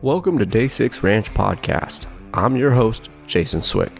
[0.00, 2.06] Welcome to Day 6 Ranch Podcast.
[2.32, 3.90] I'm your host, Jason Swick.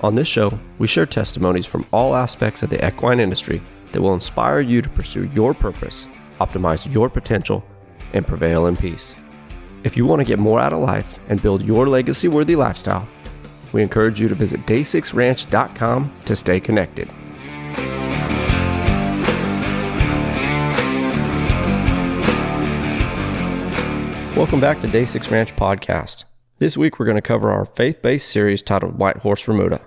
[0.00, 3.62] On this show, we share testimonies from all aspects of the equine industry
[3.92, 6.08] that will inspire you to pursue your purpose,
[6.40, 7.64] optimize your potential,
[8.12, 9.14] and prevail in peace.
[9.84, 13.06] If you want to get more out of life and build your legacy worthy lifestyle,
[13.72, 17.08] we encourage you to visit day6ranch.com to stay connected.
[24.36, 26.24] Welcome back to Day 6 Ranch Podcast.
[26.58, 29.80] This week we're going to cover our faith based series titled White Horse Remuda.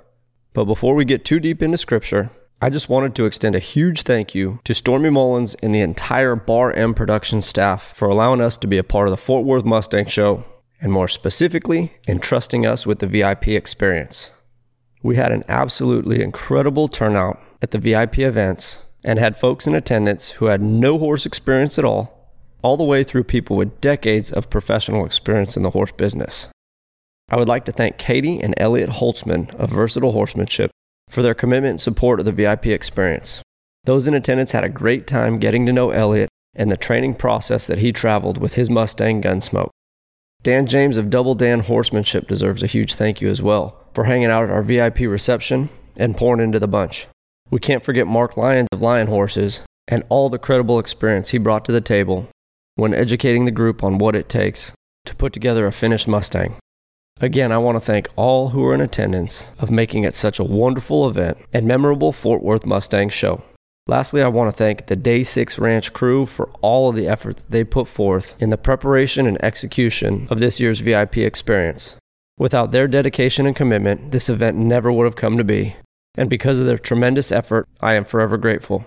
[0.54, 4.02] But before we get too deep into scripture, I just wanted to extend a huge
[4.02, 8.58] thank you to Stormy Mullins and the entire Bar M production staff for allowing us
[8.58, 10.44] to be a part of the Fort Worth Mustang Show,
[10.82, 14.32] and more specifically, entrusting us with the VIP experience.
[15.04, 20.30] We had an absolutely incredible turnout at the VIP events and had folks in attendance
[20.30, 22.19] who had no horse experience at all
[22.62, 26.48] all the way through people with decades of professional experience in the horse business.
[27.30, 30.72] I would like to thank Katie and Elliot Holtzman of Versatile Horsemanship
[31.10, 33.42] for their commitment and support of the VIP experience.
[33.84, 37.66] Those in attendance had a great time getting to know Elliot and the training process
[37.68, 39.70] that he traveled with his Mustang Gunsmoke.
[40.42, 44.30] Dan James of Double Dan Horsemanship deserves a huge thank you as well for hanging
[44.30, 47.08] out at our VIP reception and pouring into the bunch.
[47.52, 51.66] We can't forget Mark Lyons of Lion Horses and all the credible experience he brought
[51.66, 52.28] to the table
[52.80, 54.72] when educating the group on what it takes
[55.06, 56.56] to put together a finished Mustang.
[57.22, 60.44] Again, I want to thank all who are in attendance of making it such a
[60.44, 63.44] wonderful event and memorable Fort Worth Mustang show.
[63.88, 67.38] Lastly, I want to thank the Day 6 Ranch crew for all of the effort
[67.38, 71.96] that they put forth in the preparation and execution of this year's VIP experience.
[72.38, 75.76] Without their dedication and commitment, this event never would have come to be.
[76.16, 78.86] And because of their tremendous effort, I am forever grateful.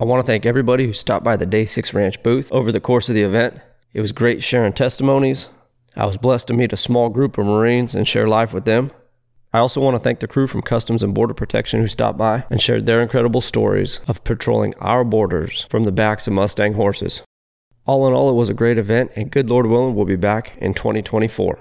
[0.00, 2.80] I want to thank everybody who stopped by the Day 6 Ranch booth over the
[2.80, 3.60] course of the event.
[3.92, 5.48] It was great sharing testimonies.
[5.94, 8.90] I was blessed to meet a small group of Marines and share life with them.
[9.52, 12.42] I also want to thank the crew from Customs and Border Protection who stopped by
[12.50, 17.22] and shared their incredible stories of patrolling our borders from the backs of Mustang horses.
[17.86, 20.56] All in all, it was a great event, and good Lord willing, we'll be back
[20.56, 21.60] in 2024.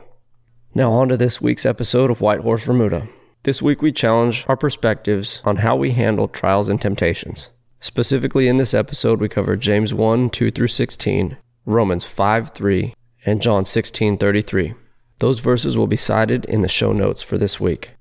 [0.73, 3.07] Now, on to this week's episode of White Horse Remuda.
[3.43, 7.49] This week, we challenge our perspectives on how we handle trials and temptations.
[7.83, 11.35] Specifically, in this episode, we cover James 1 2 through 16,
[11.65, 12.93] Romans 5 3,
[13.25, 14.73] and John 16 33.
[15.17, 17.91] Those verses will be cited in the show notes for this week.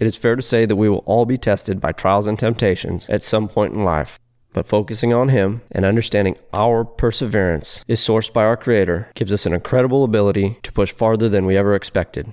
[0.00, 3.08] It is fair to say that we will all be tested by trials and temptations
[3.08, 4.18] at some point in life,
[4.52, 9.46] but focusing on Him and understanding our perseverance is sourced by our Creator gives us
[9.46, 12.32] an incredible ability to push farther than we ever expected.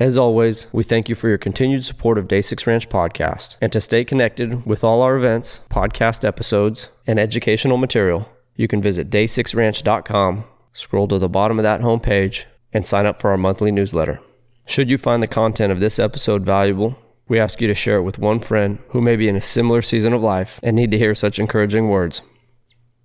[0.00, 3.56] As always, we thank you for your continued support of Day 6 Ranch Podcast.
[3.60, 8.80] And to stay connected with all our events, podcast episodes, and educational material, you can
[8.80, 13.70] visit day6ranch.com, scroll to the bottom of that homepage, and sign up for our monthly
[13.70, 14.20] newsletter.
[14.64, 16.96] Should you find the content of this episode valuable,
[17.28, 19.82] we ask you to share it with one friend who may be in a similar
[19.82, 22.22] season of life and need to hear such encouraging words.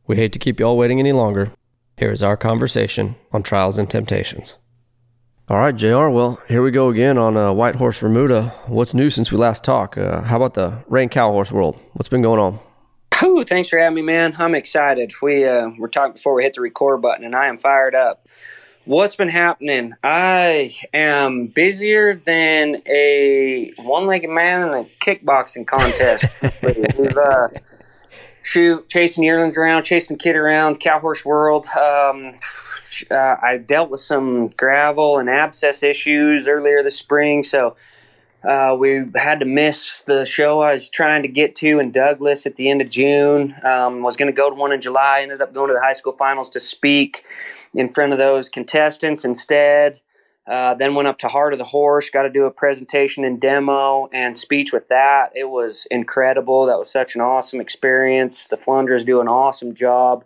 [0.07, 1.51] We hate to keep you all waiting any longer.
[1.97, 4.55] Here is our conversation on trials and temptations.
[5.47, 6.07] All right, JR.
[6.07, 8.51] Well, here we go again on uh, White Horse Remuda.
[8.65, 9.95] What's new since we last talked?
[9.95, 11.79] Uh, how about the Reined Cow Horse world?
[11.93, 12.57] What's been going on?
[13.23, 14.33] Ooh, thanks for having me, man.
[14.39, 15.13] I'm excited.
[15.21, 18.27] We uh, were talking before we hit the record button, and I am fired up.
[18.85, 19.93] What's been happening?
[20.03, 26.25] I am busier than a one-legged man in a kickboxing contest.
[26.97, 27.49] We've uh,
[28.45, 31.65] shoot chasing yearlings around, chasing kid around, cow horse world.
[31.67, 32.35] Um,
[33.09, 37.75] uh, I dealt with some gravel and abscess issues earlier this spring, so
[38.47, 42.45] uh, we had to miss the show I was trying to get to in Douglas
[42.45, 43.55] at the end of June.
[43.63, 45.21] Um, was going to go to one in July.
[45.23, 47.23] Ended up going to the high school finals to speak
[47.73, 49.99] in front of those contestants instead.
[50.47, 53.41] Uh, then went up to Heart of the Horse, got to do a presentation and
[53.41, 55.31] demo and speech with that.
[55.33, 56.67] It was incredible.
[56.67, 58.45] That was such an awesome experience.
[58.45, 60.23] The Flunders do an awesome job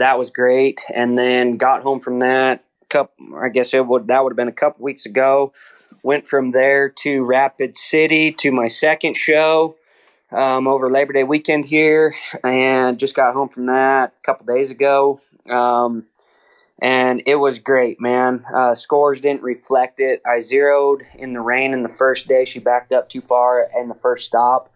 [0.00, 0.80] that was great.
[0.92, 2.64] And then got home from that.
[2.88, 5.52] Couple, I guess it would that would have been a couple weeks ago.
[6.02, 9.76] Went from there to Rapid City to my second show
[10.32, 14.72] um, over Labor Day weekend here, and just got home from that a couple days
[14.72, 15.20] ago.
[15.48, 16.06] Um,
[16.80, 18.44] and it was great, man.
[18.54, 20.22] Uh, scores didn't reflect it.
[20.26, 22.44] I zeroed in the rain in the first day.
[22.44, 24.72] She backed up too far in the first stop,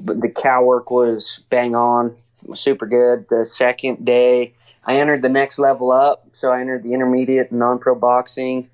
[0.00, 2.16] but the cow work was bang on
[2.54, 3.26] super good.
[3.28, 4.54] The second day,
[4.84, 8.70] I entered the next level up, so I entered the intermediate non pro boxing.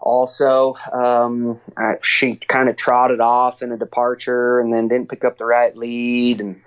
[0.00, 5.24] Also, um, I, she kind of trotted off in a departure and then didn't pick
[5.24, 6.60] up the right lead, and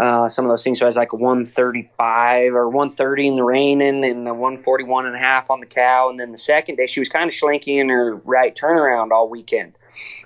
[0.00, 0.78] uh, some of those things.
[0.78, 5.16] So I was like a 135 or 130 in the reining and the 141 and
[5.16, 6.08] a half on the cow.
[6.10, 9.28] And then the second day, she was kind of slinky in her right turnaround all
[9.28, 9.74] weekend.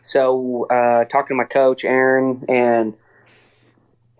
[0.02, 2.94] So uh, talking to my coach, Aaron, and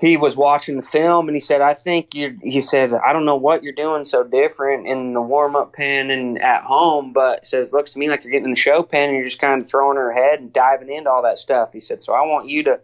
[0.03, 3.25] he was watching the film and he said, I think you he said, I don't
[3.25, 7.47] know what you're doing so different in the warm up pen and at home, but
[7.47, 9.63] says, looks to me like you're getting in the show pen and you're just kind
[9.63, 11.73] of throwing her head and diving into all that stuff.
[11.73, 12.81] He said, So I want you to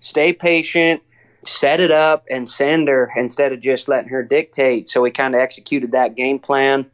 [0.00, 1.02] stay patient,
[1.44, 4.88] set it up, and send her instead of just letting her dictate.
[4.88, 6.86] So we kind of executed that game plan.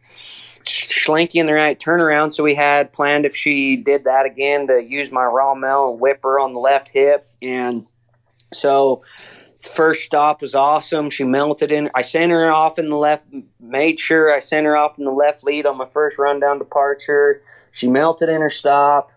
[0.64, 4.82] Schlenky in the right turnaround, so we had planned if she did that again to
[4.82, 7.30] use my romal and whip her on the left hip.
[7.40, 7.86] And
[8.52, 9.02] so
[9.60, 11.10] first stop was awesome.
[11.10, 11.90] She melted in.
[11.94, 13.24] I sent her off in the left,
[13.60, 17.42] made sure I sent her off in the left lead on my first rundown departure.
[17.72, 19.10] She melted in her stop,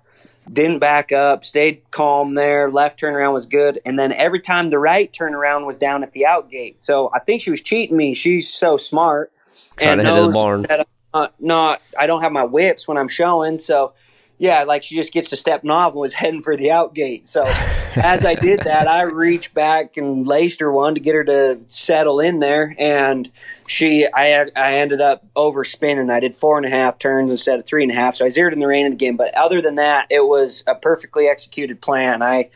[0.52, 2.70] didn't back up, stayed calm there.
[2.70, 3.80] Left turnaround was good.
[3.86, 6.84] And then every time the right turnaround was down at the out gate.
[6.84, 8.14] So I think she was cheating me.
[8.14, 9.32] She's so smart.
[9.78, 10.62] Trying and to hit the barn.
[10.64, 13.58] That I'm not, I don't have my whips when I'm showing.
[13.58, 13.94] So
[14.42, 17.30] yeah, like she just gets to step knob and was heading for the out gate.
[17.30, 17.44] So
[17.96, 21.60] as I did that, I reached back and laced her one to get her to
[21.70, 23.30] settle in there, and
[23.68, 26.12] she, I, I ended up overspinning.
[26.12, 28.30] I did four and a half turns instead of three and a half, so I
[28.30, 29.16] zeroed in the rain again.
[29.16, 32.24] But other than that, it was a perfectly executed plan.
[32.24, 32.50] I,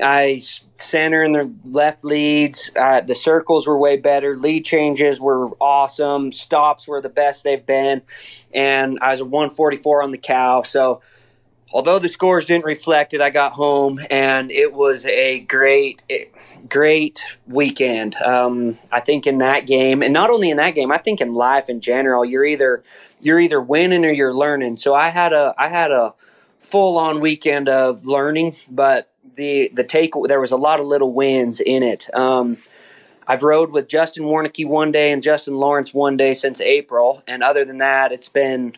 [0.00, 0.40] I
[0.76, 2.70] sent her in the left leads.
[2.80, 4.36] Uh, the circles were way better.
[4.36, 6.30] Lead changes were awesome.
[6.30, 8.02] Stops were the best they've been,
[8.54, 10.62] and I was a 144 on the cow.
[10.62, 11.00] So
[11.74, 16.02] although the scores didn't reflect it, I got home and it was a great,
[16.68, 18.14] great weekend.
[18.14, 21.34] Um, I think in that game, and not only in that game, I think in
[21.34, 22.84] life in general, you're either
[23.20, 24.76] you're either winning or you're learning.
[24.76, 26.14] So I had a I had a
[26.60, 31.12] full on weekend of learning, but the the take there was a lot of little
[31.12, 32.08] wins in it.
[32.14, 32.58] Um,
[33.26, 37.42] I've rode with Justin Warnicki one day and Justin Lawrence one day since April, and
[37.42, 38.76] other than that, it's been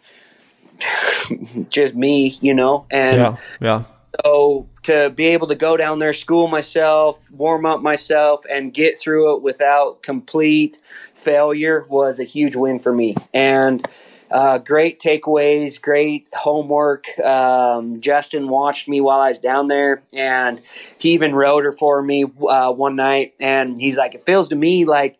[1.69, 3.82] just me, you know, and yeah, yeah.
[4.25, 8.99] So to be able to go down there, school myself, warm up myself, and get
[8.99, 10.78] through it without complete
[11.14, 13.14] failure was a huge win for me.
[13.34, 13.87] And
[14.31, 17.06] uh, great takeaways, great homework.
[17.20, 20.61] Um, Justin watched me while I was down there, and
[20.99, 23.34] he even rode her for me uh, one night.
[23.38, 25.19] And he's like, "It feels to me like."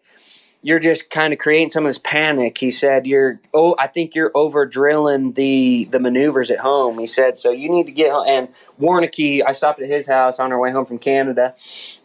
[0.67, 2.59] You're just kind of creating some of this panic.
[2.59, 7.07] He said, "You're oh, I think you're over drilling the the maneuvers at home." He
[7.07, 8.49] said, "So you need to get home." And
[8.81, 11.55] Warnicki, I stopped at his house on our way home from Canada,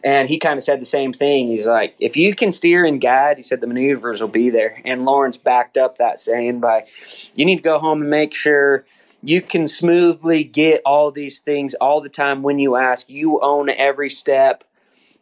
[0.04, 1.48] and he kind of said the same thing.
[1.48, 4.80] He's like, "If you can steer and guide," he said, "the maneuvers will be there."
[4.84, 6.84] And Lawrence backed up that saying by,
[7.34, 8.84] "You need to go home and make sure."
[9.24, 13.08] You can smoothly get all these things all the time when you ask.
[13.08, 14.64] You own every step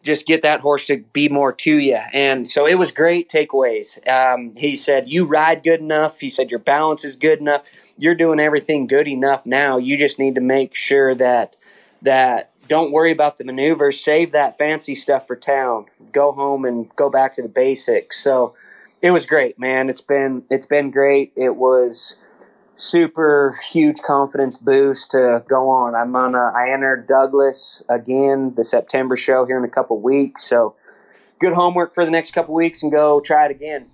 [0.02, 1.98] just get that horse to be more to you.
[2.12, 4.06] And so it was great takeaways.
[4.08, 6.20] Um, he said, You ride good enough.
[6.20, 7.62] He said, Your balance is good enough.
[7.98, 9.76] You're doing everything good enough now.
[9.76, 11.56] You just need to make sure that,
[12.02, 14.00] that, don't worry about the maneuvers.
[14.00, 15.86] Save that fancy stuff for town.
[16.12, 18.22] Go home and go back to the basics.
[18.22, 18.54] So
[19.02, 19.88] it was great, man.
[19.88, 21.32] It's been it's been great.
[21.36, 22.14] It was
[22.80, 25.94] super huge confidence boost to go on.
[25.94, 26.34] I'm on.
[26.34, 30.74] A, I entered Douglas again the September show here in a couple weeks, so
[31.40, 33.86] good homework for the next couple weeks and go try it again.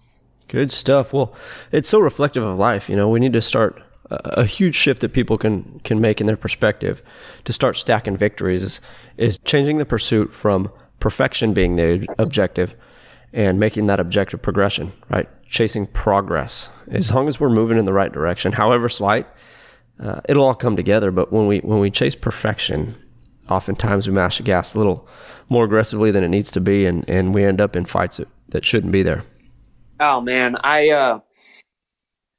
[0.48, 1.12] Good stuff.
[1.12, 1.34] Well,
[1.72, 2.88] it's so reflective of life.
[2.88, 6.20] You know, we need to start a, a huge shift that people can can make
[6.20, 7.02] in their perspective
[7.44, 8.80] to start stacking victories is,
[9.16, 12.74] is changing the pursuit from perfection being the objective
[13.32, 15.28] and making that objective progression, right?
[15.48, 16.68] Chasing progress.
[16.90, 19.26] As long as we're moving in the right direction, however slight,
[20.02, 21.10] uh, it'll all come together.
[21.10, 22.96] But when we when we chase perfection,
[23.48, 25.08] oftentimes we mash the gas a little
[25.48, 28.28] more aggressively than it needs to be, and, and we end up in fights that,
[28.48, 29.24] that shouldn't be there.
[30.00, 31.20] Oh man, I uh,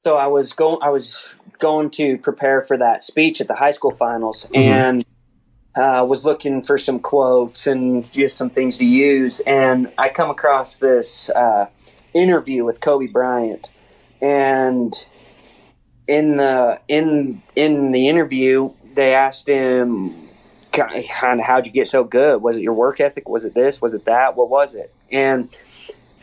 [0.04, 1.24] so I was going I was
[1.60, 4.58] going to prepare for that speech at the high school finals, mm-hmm.
[4.58, 5.06] and
[5.76, 10.30] uh, was looking for some quotes and just some things to use, and I come
[10.30, 11.68] across this uh,
[12.18, 13.72] interview with Kobe Bryant,
[14.22, 14.94] and
[16.08, 20.30] in the in in the interview they asked him
[20.72, 22.42] kind of how'd you get so good?
[22.42, 23.28] Was it your work ethic?
[23.30, 23.82] Was it this?
[23.82, 24.36] Was it that?
[24.36, 24.94] What was it?
[25.12, 25.50] And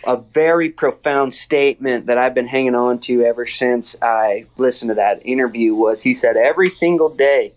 [0.06, 4.94] a very profound statement that I've been hanging on to ever since I listened to
[4.96, 7.54] that interview was he said every single day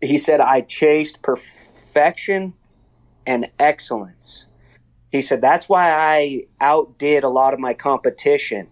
[0.00, 2.54] he said, I chased perfection
[3.26, 4.45] and excellence.
[5.16, 8.68] He said, that's why I outdid a lot of my competition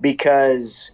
[0.00, 0.92] because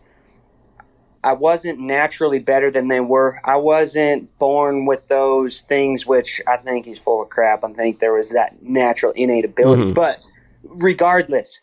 [1.24, 3.40] I wasn't naturally better than they were.
[3.44, 7.64] I wasn't born with those things, which I think is full of crap.
[7.64, 9.82] I think there was that natural innate ability.
[9.82, 9.92] Mm-hmm.
[9.94, 10.26] But
[10.64, 11.60] regardless,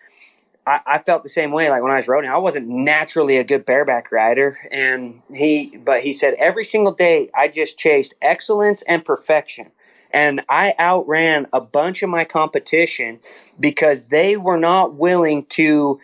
[0.65, 1.69] I, I, felt the same way.
[1.69, 6.01] Like when I was riding, I wasn't naturally a good bareback rider, and he, but
[6.01, 9.71] he said every single day I just chased excellence and perfection,
[10.13, 13.19] and I outran a bunch of my competition
[13.59, 15.99] because they were not willing to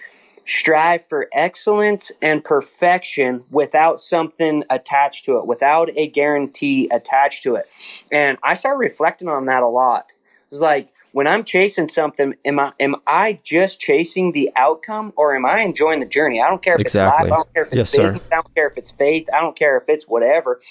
[0.46, 7.56] strive for excellence and perfection without something attached to it, without a guarantee attached to
[7.56, 7.68] it.
[8.12, 10.06] And I started reflecting on that a lot.
[10.10, 15.14] It was like when I'm chasing something, am I am I just chasing the outcome
[15.16, 16.42] or am I enjoying the journey?
[16.42, 17.26] I don't care if exactly.
[17.26, 18.28] it's life, I don't care if it's yes, business, sir.
[18.32, 20.62] I don't care if it's faith, I don't care if it's whatever.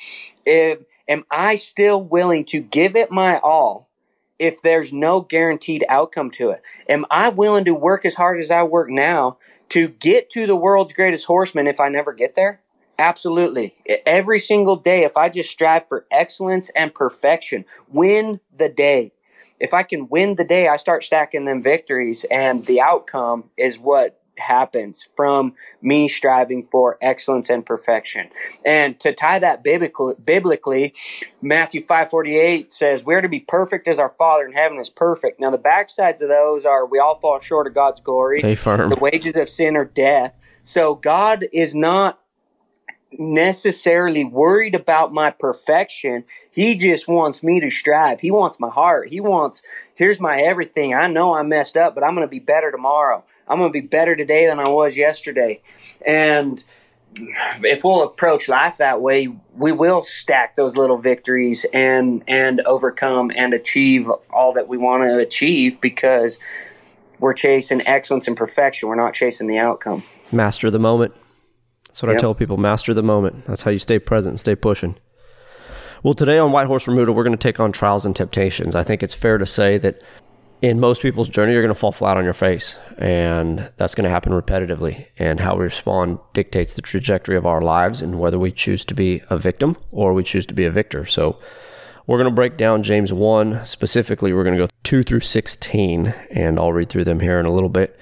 [0.46, 3.88] If am I still willing to give it my all
[4.38, 6.62] if there's no guaranteed outcome to it?
[6.88, 9.38] Am I willing to work as hard as I work now
[9.70, 12.60] to get to the world's greatest horseman if I never get there?
[12.98, 13.74] Absolutely.
[14.06, 19.12] Every single day, if I just strive for excellence and perfection, win the day.
[19.60, 23.78] If I can win the day, I start stacking them victories, and the outcome is
[23.78, 28.28] what happens from me striving for excellence and perfection.
[28.64, 30.94] And to tie that biblically, biblically
[31.42, 35.50] Matthew 5:48 says, "We're to be perfect as our Father in heaven is perfect." Now
[35.50, 38.40] the backsides of those are we all fall short of God's glory.
[38.90, 40.34] The wages of sin are death.
[40.62, 42.20] So God is not
[43.18, 46.24] necessarily worried about my perfection.
[46.50, 48.20] He just wants me to strive.
[48.20, 49.08] He wants my heart.
[49.08, 49.62] He wants,
[49.94, 50.92] here's my everything.
[50.94, 53.24] I know I messed up, but I'm going to be better tomorrow.
[53.48, 55.60] I'm going to be better today than I was yesterday.
[56.06, 56.62] And
[57.62, 63.30] if we'll approach life that way, we will stack those little victories and and overcome
[63.34, 66.38] and achieve all that we want to achieve because
[67.18, 68.88] we're chasing excellence and perfection.
[68.88, 70.02] We're not chasing the outcome.
[70.30, 71.14] Master the moment.
[71.88, 72.18] That's what yep.
[72.18, 72.58] I tell people.
[72.58, 73.46] Master the moment.
[73.46, 74.96] That's how you stay present and stay pushing.
[76.02, 78.74] Well, today on White Horse Remuda, we're going to take on trials and temptations.
[78.74, 80.02] I think it's fair to say that
[80.62, 84.04] in most people's journey, you're going to fall flat on your face, and that's going
[84.04, 85.06] to happen repetitively.
[85.18, 88.94] And how we respond dictates the trajectory of our lives and whether we choose to
[88.94, 91.04] be a victim or we choose to be a victor.
[91.06, 91.38] So,
[92.06, 94.32] we're going to break down James 1 specifically.
[94.32, 97.52] We're going to go 2 through 16, and I'll read through them here in a
[97.52, 97.98] little bit.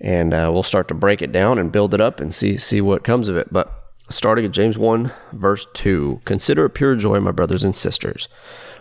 [0.00, 2.80] And uh, we'll start to break it down and build it up and see, see
[2.80, 3.52] what comes of it.
[3.52, 3.72] But
[4.10, 8.28] starting at James 1, verse 2 Consider it pure joy, my brothers and sisters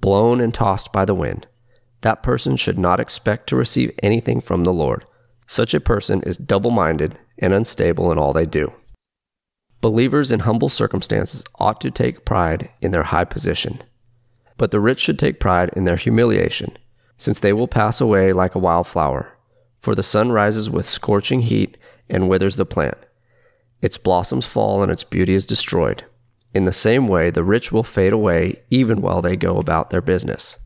[0.00, 1.46] blown and tossed by the wind.
[2.02, 5.04] That person should not expect to receive anything from the Lord.
[5.46, 8.72] Such a person is double minded and unstable in all they do.
[9.80, 13.82] Believers in humble circumstances ought to take pride in their high position.
[14.56, 16.76] But the rich should take pride in their humiliation,
[17.16, 19.36] since they will pass away like a wild flower.
[19.80, 21.78] For the sun rises with scorching heat
[22.10, 22.98] and withers the plant.
[23.80, 26.04] Its blossoms fall and its beauty is destroyed.
[26.52, 30.00] In the same way, the rich will fade away even while they go about their
[30.00, 30.56] business.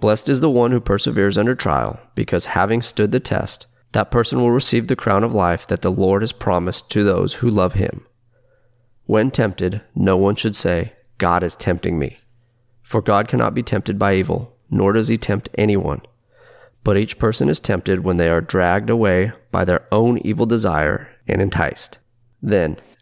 [0.00, 4.38] Blessed is the one who perseveres under trial, because having stood the test, that person
[4.38, 7.74] will receive the crown of life that the Lord has promised to those who love
[7.74, 8.06] him.
[9.06, 12.18] When tempted, no one should say, God is tempting me.
[12.82, 16.02] For God cannot be tempted by evil, nor does he tempt anyone.
[16.84, 21.08] But each person is tempted when they are dragged away by their own evil desire
[21.26, 21.98] and enticed.
[22.40, 22.78] Then,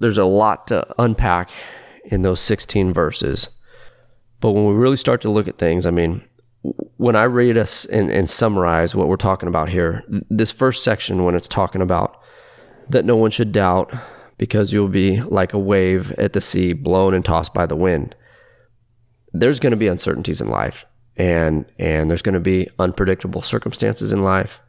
[0.00, 1.50] there's a lot to unpack
[2.04, 3.48] in those 16 verses.
[4.40, 6.22] But when we really start to look at things, I mean,
[6.96, 11.24] when I read us and, and, summarize what we're talking about here, this first section,
[11.24, 12.18] when it's talking about
[12.88, 13.92] that no one should doubt
[14.38, 18.16] because you'll be like a wave at the sea, blown and tossed by the wind,
[19.32, 20.86] there's going to be uncertainties in life
[21.16, 24.60] and, and there's going to be unpredictable circumstances in life.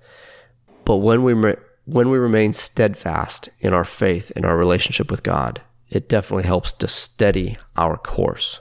[0.84, 1.34] But when we
[1.86, 6.74] when we remain steadfast in our faith in our relationship with God, it definitely helps
[6.74, 8.60] to steady our course.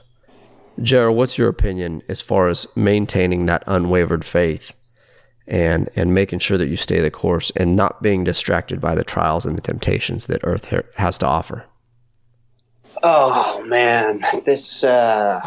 [0.81, 4.75] JR, what's your opinion as far as maintaining that unwavered faith
[5.47, 9.03] and and making sure that you stay the course and not being distracted by the
[9.03, 10.65] trials and the temptations that earth
[10.95, 11.65] has to offer?
[13.01, 14.23] Oh man.
[14.45, 15.41] This uh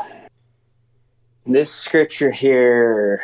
[1.47, 3.23] this scripture here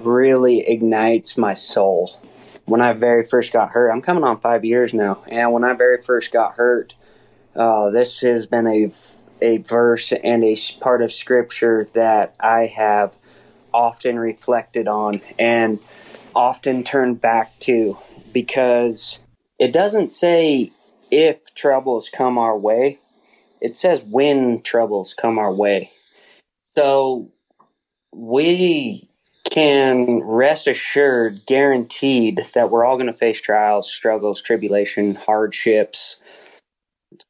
[0.00, 2.20] really ignites my soul
[2.64, 5.72] when i very first got hurt i'm coming on five years now and when i
[5.72, 6.94] very first got hurt
[7.54, 8.92] uh, this has been a
[9.42, 13.14] a verse and a part of scripture that i have
[13.74, 15.78] often reflected on and
[16.34, 17.96] often turned back to
[18.32, 19.18] because
[19.58, 20.72] it doesn't say
[21.10, 22.98] if troubles come our way,
[23.60, 25.92] it says when troubles come our way.
[26.74, 27.30] So
[28.12, 29.08] we
[29.52, 36.16] can rest assured, guaranteed, that we're all going to face trials, struggles, tribulation, hardships.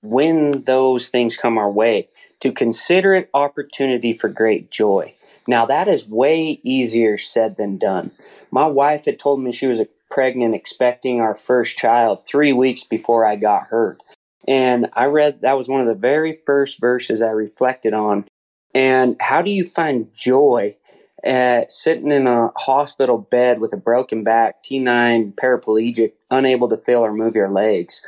[0.03, 5.15] When those things come our way, to consider it opportunity for great joy.
[5.49, 8.13] Now, that is way easier said than done.
[8.53, 12.85] My wife had told me she was uh, pregnant, expecting our first child three weeks
[12.85, 14.01] before I got hurt.
[14.47, 18.27] And I read that was one of the very first verses I reflected on.
[18.75, 20.77] And how do you find joy
[21.25, 27.05] at sitting in a hospital bed with a broken back, T9, paraplegic, unable to feel
[27.05, 28.03] or move your legs?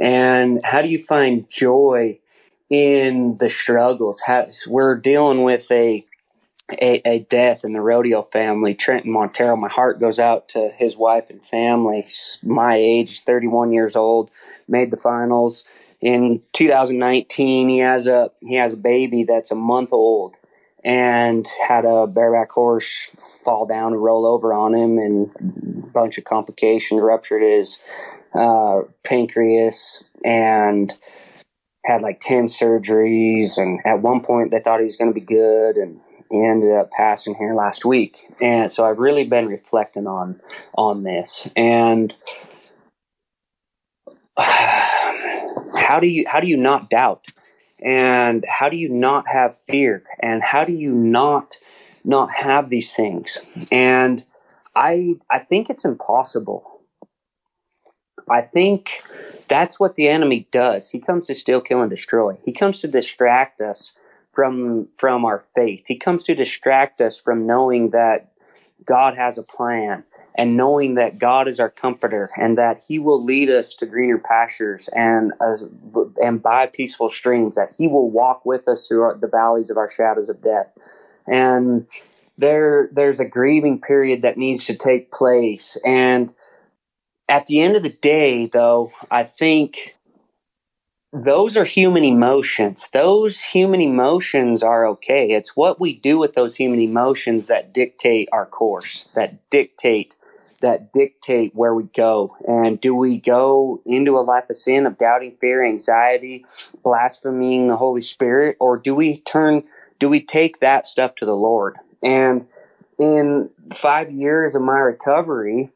[0.00, 2.18] And how do you find joy
[2.70, 4.20] in the struggles?
[4.20, 6.06] How, we're dealing with a
[6.72, 9.56] a, a, death in the rodeo family, Trenton Montero.
[9.56, 12.06] My heart goes out to his wife and family.
[12.42, 14.30] my age, 31 years old,
[14.66, 15.64] made the finals.
[16.00, 20.36] In 2019, he has a he has a baby that's a month old,
[20.84, 23.10] and had a bareback horse
[23.44, 25.30] fall down and roll over on him, and
[25.84, 27.78] a bunch of complications, ruptured his
[28.34, 30.94] uh, pancreas, and
[31.84, 35.20] had like 10 surgeries and at one point they thought he was going to be
[35.20, 36.00] good and
[36.30, 40.40] he ended up passing here last week, and so I've really been reflecting on
[40.76, 41.48] on this.
[41.54, 42.14] And
[44.36, 47.26] how do you how do you not doubt?
[47.80, 50.04] And how do you not have fear?
[50.20, 51.56] And how do you not
[52.04, 53.40] not have these things?
[53.70, 54.24] And
[54.74, 56.80] I I think it's impossible.
[58.28, 59.02] I think
[59.48, 60.90] that's what the enemy does.
[60.90, 62.38] He comes to steal, kill, and destroy.
[62.44, 63.92] He comes to distract us
[64.30, 65.84] from from our faith.
[65.86, 68.32] He comes to distract us from knowing that
[68.84, 70.04] God has a plan
[70.36, 74.18] and knowing that God is our comforter and that He will lead us to greener
[74.18, 75.56] pastures and uh,
[76.22, 77.56] and by peaceful streams.
[77.56, 80.68] That He will walk with us through the valleys of our shadows of death.
[81.26, 81.86] And
[82.36, 85.76] there there's a grieving period that needs to take place.
[85.84, 86.30] And
[87.28, 89.94] at the end of the day, though, I think
[91.12, 92.88] those are human emotions.
[92.92, 95.30] Those human emotions are okay.
[95.30, 100.16] It's what we do with those human emotions that dictate our course, that dictate
[100.64, 102.36] that dictate where we go.
[102.48, 106.46] And do we go into a life of sin of doubting, fear, anxiety,
[106.82, 109.64] blaspheming the Holy Spirit, or do we turn
[109.98, 111.76] do we take that stuff to the Lord?
[112.02, 112.46] And
[112.98, 115.70] in 5 years of my recovery,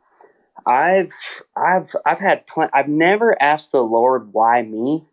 [0.67, 1.13] I've
[1.55, 5.05] I've I've had pl- I've never asked the Lord why me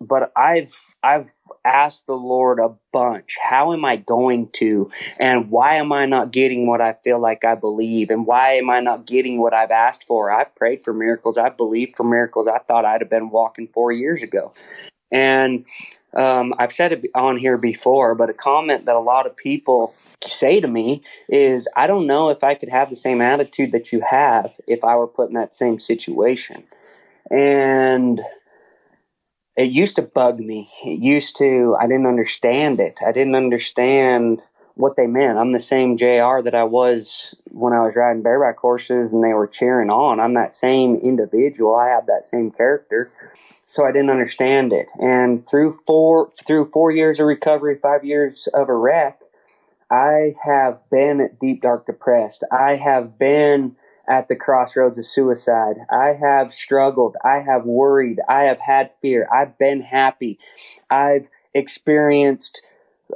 [0.00, 1.30] but I've I've
[1.64, 3.36] asked the Lord a bunch.
[3.42, 4.90] How am I going to?
[5.18, 8.10] And why am I not getting what I feel like I believe?
[8.10, 10.30] And why am I not getting what I've asked for?
[10.30, 11.36] I've prayed for miracles.
[11.38, 12.48] I've believed for miracles.
[12.48, 14.52] I thought I'd have been walking four years ago.
[15.12, 15.64] And
[16.14, 19.94] um, I've said it on here before, but a comment that a lot of people
[20.24, 23.92] say to me is, I don't know if I could have the same attitude that
[23.92, 26.64] you have if I were put in that same situation.
[27.30, 28.20] And
[29.56, 30.70] it used to bug me.
[30.84, 33.00] It used to, I didn't understand it.
[33.06, 34.42] I didn't understand
[34.74, 35.38] what they meant.
[35.38, 39.34] I'm the same JR that I was when I was riding bareback horses and they
[39.34, 40.20] were cheering on.
[40.20, 41.74] I'm that same individual.
[41.74, 43.10] I have that same character.
[43.68, 44.88] So I didn't understand it.
[44.98, 49.20] And through four through four years of recovery, five years of a wreck,
[49.90, 52.42] I have been deep dark depressed.
[52.50, 53.76] I have been
[54.10, 55.76] at the crossroads of suicide.
[55.88, 57.16] I have struggled.
[57.24, 58.18] I have worried.
[58.28, 59.28] I have had fear.
[59.32, 60.38] I've been happy.
[60.90, 62.62] I've experienced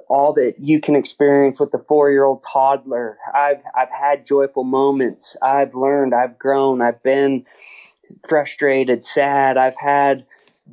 [0.08, 3.18] all that you can experience with the four year old toddler.
[3.34, 5.36] I've, I've had joyful moments.
[5.42, 6.14] I've learned.
[6.14, 6.80] I've grown.
[6.80, 7.44] I've been
[8.26, 9.56] frustrated, sad.
[9.56, 10.24] I've had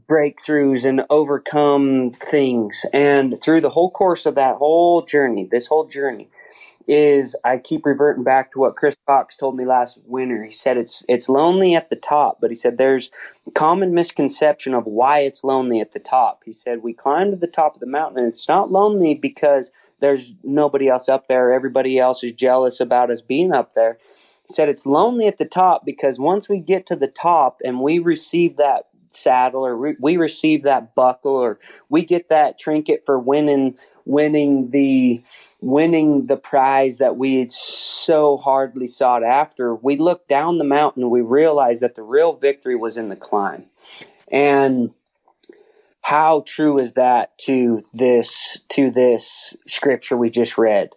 [0.08, 2.86] breakthroughs and overcome things.
[2.94, 6.30] And through the whole course of that whole journey, this whole journey,
[6.88, 10.44] is I keep reverting back to what Chris Cox told me last winter.
[10.44, 13.10] He said it's it's lonely at the top, but he said there's
[13.56, 16.42] common misconception of why it's lonely at the top.
[16.46, 19.72] He said we climb to the top of the mountain and it's not lonely because
[20.00, 23.98] there's nobody else up there, everybody else is jealous about us being up there.
[24.48, 27.82] He said it's lonely at the top because once we get to the top and
[27.82, 33.04] we receive that saddle or we, we receive that buckle or we get that trinket
[33.06, 35.24] for winning winning the
[35.60, 41.10] winning the prize that we had so hardly sought after we looked down the mountain
[41.10, 43.66] we realized that the real victory was in the climb.
[44.32, 44.92] And
[46.02, 50.90] how true is that to this to this scripture we just read?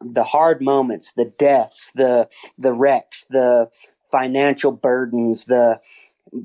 [0.00, 3.70] The hard moments the deaths the the wrecks the
[4.10, 5.80] financial burdens the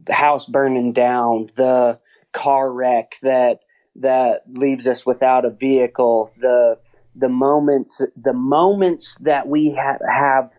[0.09, 1.99] house burning down the
[2.33, 3.61] car wreck that
[3.97, 6.77] that leaves us without a vehicle the
[7.15, 10.51] the moments the moments that we ha- have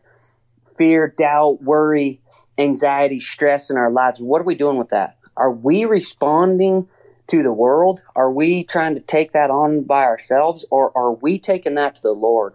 [0.77, 2.21] fear doubt worry
[2.59, 6.89] anxiety stress in our lives what are we doing with that are we responding
[7.29, 8.01] to the world?
[8.17, 12.03] Are we trying to take that on by ourselves, or are we taking that to
[12.03, 12.55] the Lord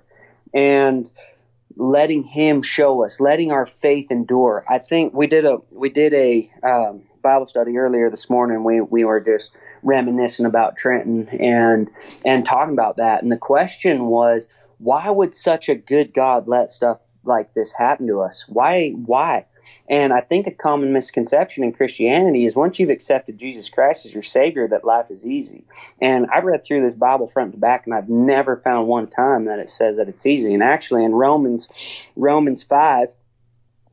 [0.53, 1.09] and
[1.75, 4.65] letting Him show us, letting our faith endure?
[4.67, 8.63] I think we did a we did a um, Bible study earlier this morning.
[8.63, 9.51] We we were just
[9.83, 11.89] reminiscing about Trenton and
[12.25, 14.47] and talking about that, and the question was,
[14.79, 18.45] why would such a good God let stuff like this happen to us?
[18.47, 19.45] Why why?
[19.87, 24.13] And I think a common misconception in Christianity is once you've accepted Jesus Christ as
[24.13, 25.63] your Savior, that life is easy.
[26.01, 29.45] And I've read through this Bible front to back, and I've never found one time
[29.45, 30.53] that it says that it's easy.
[30.53, 31.69] And actually, in Romans,
[32.17, 33.13] Romans five,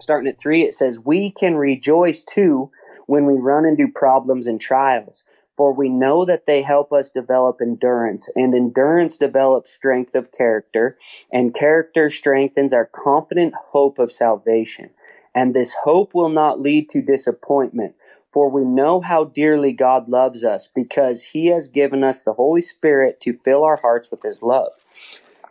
[0.00, 2.72] starting at three, it says, "We can rejoice too
[3.06, 5.22] when we run into problems and trials."
[5.60, 10.96] For we know that they help us develop endurance, and endurance develops strength of character,
[11.30, 14.88] and character strengthens our confident hope of salvation.
[15.34, 17.94] And this hope will not lead to disappointment,
[18.32, 22.62] for we know how dearly God loves us because he has given us the Holy
[22.62, 24.72] Spirit to fill our hearts with his love.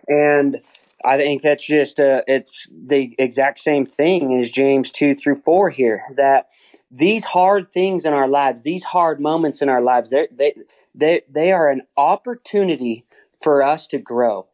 [0.07, 0.61] And
[1.05, 5.69] I think that's just uh, it's the exact same thing as James 2 through 4
[5.69, 6.49] here that
[6.91, 10.53] these hard things in our lives, these hard moments in our lives, they
[10.95, 13.05] they they are an opportunity
[13.41, 14.47] for us to grow.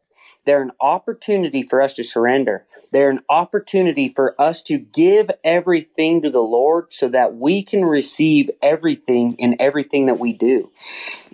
[0.44, 2.66] They're an opportunity for us to surrender.
[2.92, 7.84] They're an opportunity for us to give everything to the Lord so that we can
[7.84, 10.70] receive everything in everything that we do.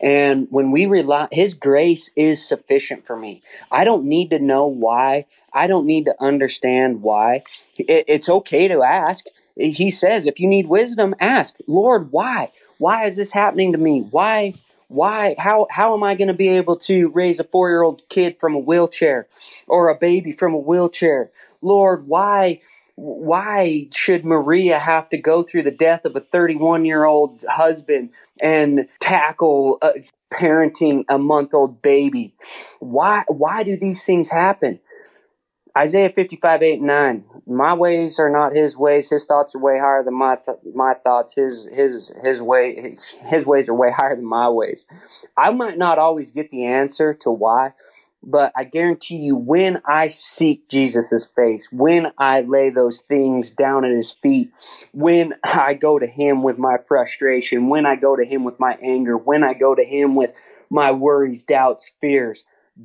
[0.01, 3.43] And when we rely, His grace is sufficient for me.
[3.71, 5.27] I don't need to know why.
[5.53, 7.45] I don't need to understand why.
[7.77, 9.27] It, it's okay to ask.
[9.57, 12.51] He says, if you need wisdom, ask, Lord, why?
[12.79, 14.01] Why is this happening to me?
[14.11, 14.55] Why?
[14.93, 18.55] why how how am i going to be able to raise a 4-year-old kid from
[18.55, 19.27] a wheelchair
[19.67, 21.31] or a baby from a wheelchair
[21.63, 22.61] lord why
[22.97, 28.11] why should maria have to go through the death of a 31 year old husband
[28.41, 29.93] and tackle uh,
[30.31, 32.35] parenting a month old baby
[32.81, 34.79] why why do these things happen
[35.77, 37.25] Isaiah 55, 8 9.
[37.47, 39.09] My ways are not his ways.
[39.09, 41.35] His thoughts are way higher than my th- my thoughts.
[41.35, 44.87] His his his way his, ways are way higher than my ways.
[45.37, 47.73] I might not always get the answer to why,
[48.23, 53.87] but I guarantee you when I seek Jesus' face, when I lay those things down
[53.87, 54.53] at his feet,
[54.93, 58.77] when I go to him with my frustration, when I go to him with my
[58.83, 60.33] anger, when I go to him with
[60.69, 62.45] my worries, doubts, fears,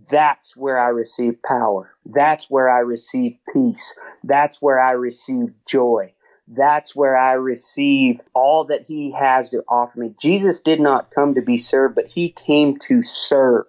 [0.09, 1.93] that's where I receive power.
[2.05, 3.95] That's where I receive peace.
[4.23, 6.13] That's where I receive joy.
[6.47, 10.13] That's where I receive all that He has to offer me.
[10.19, 13.65] Jesus did not come to be served, but He came to serve.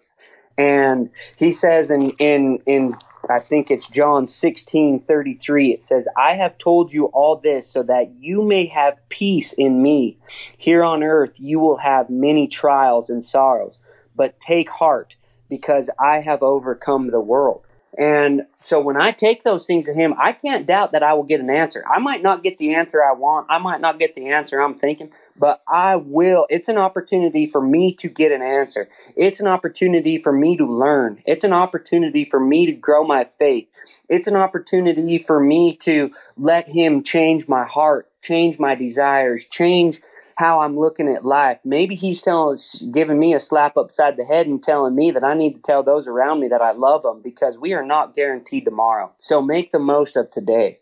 [0.56, 2.94] And He says in, in, in
[3.28, 5.68] I think it's John 16 33.
[5.72, 9.82] It says, I have told you all this so that you may have peace in
[9.82, 10.18] me.
[10.56, 13.80] Here on earth, you will have many trials and sorrows,
[14.14, 15.16] but take heart
[15.48, 17.62] because I have overcome the world.
[17.96, 21.24] And so when I take those things to him, I can't doubt that I will
[21.24, 21.84] get an answer.
[21.88, 23.46] I might not get the answer I want.
[23.50, 26.46] I might not get the answer I'm thinking, but I will.
[26.48, 28.88] It's an opportunity for me to get an answer.
[29.16, 31.22] It's an opportunity for me to learn.
[31.26, 33.66] It's an opportunity for me to grow my faith.
[34.08, 40.00] It's an opportunity for me to let him change my heart, change my desires, change
[40.38, 41.58] how I'm looking at life.
[41.64, 42.58] Maybe he's telling
[42.92, 45.82] giving me a slap upside the head and telling me that I need to tell
[45.82, 49.12] those around me that I love them because we are not guaranteed tomorrow.
[49.18, 50.78] So make the most of today.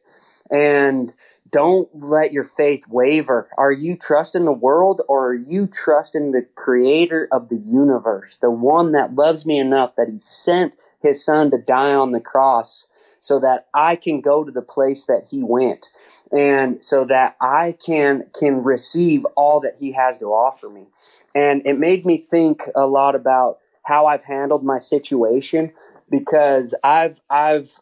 [0.51, 1.15] And
[1.51, 3.49] don't let your faith waver.
[3.57, 8.51] Are you trusting the world or are you trusting the creator of the universe, the
[8.51, 12.89] one that loves me enough that he sent his son to die on the cross
[13.21, 15.89] so that I can go to the place that he went?
[16.33, 20.87] And so that I can can receive all that he has to offer me.
[21.35, 25.73] And it made me think a lot about how I've handled my situation
[26.11, 27.79] because I've I've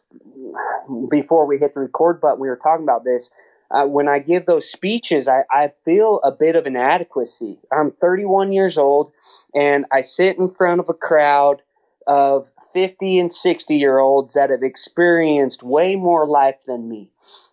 [1.09, 3.29] before we hit the record button, we were talking about this.
[3.71, 7.57] Uh, when I give those speeches, I, I feel a bit of inadequacy.
[7.71, 9.11] I'm 31 years old,
[9.55, 11.63] and I sit in front of a crowd
[12.05, 17.09] of 50 and 60 year olds that have experienced way more life than me.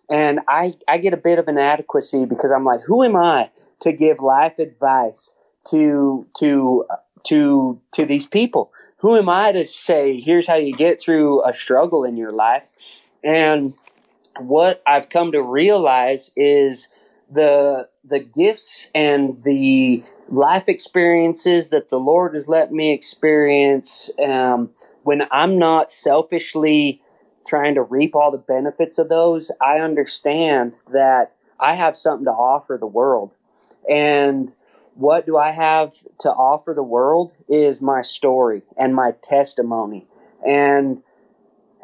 [0.09, 3.49] And I, I get a bit of inadequacy because I'm like, who am I
[3.81, 5.33] to give life advice
[5.69, 6.85] to to
[7.25, 8.71] to to these people?
[8.97, 12.63] Who am I to say, here's how you get through a struggle in your life?
[13.23, 13.75] And
[14.39, 16.87] what I've come to realize is
[17.31, 24.71] the the gifts and the life experiences that the Lord has let me experience um,
[25.03, 27.01] when I'm not selfishly
[27.45, 32.31] trying to reap all the benefits of those, I understand that I have something to
[32.31, 33.31] offer the world.
[33.89, 34.53] And
[34.95, 40.05] what do I have to offer the world is my story and my testimony.
[40.45, 41.01] And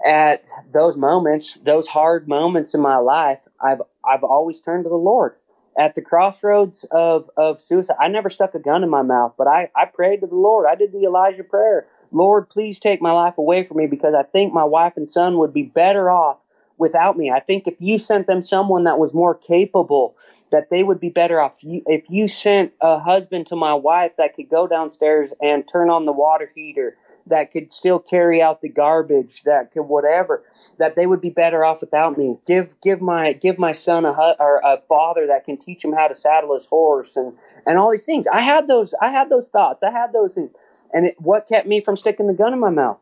[0.05, 4.95] at those moments, those hard moments in my life, I've I've always turned to the
[4.95, 5.35] Lord.
[5.77, 9.47] At the crossroads of, of suicide, I never stuck a gun in my mouth, but
[9.47, 10.65] I, I prayed to the Lord.
[10.69, 11.87] I did the Elijah prayer.
[12.11, 15.37] Lord, please take my life away from me because I think my wife and son
[15.37, 16.37] would be better off
[16.77, 17.29] without me.
[17.29, 20.15] I think if you sent them someone that was more capable,
[20.51, 21.53] that they would be better off.
[21.61, 26.05] If you sent a husband to my wife that could go downstairs and turn on
[26.05, 30.43] the water heater, that could still carry out the garbage, that could whatever,
[30.79, 32.37] that they would be better off without me.
[32.47, 36.07] Give give my give my son a or a father that can teach him how
[36.07, 37.33] to saddle his horse and
[37.67, 38.25] and all these things.
[38.27, 39.83] I had those I had those thoughts.
[39.83, 40.49] I had those things.
[40.93, 42.99] And it, what kept me from sticking the gun in my mouth?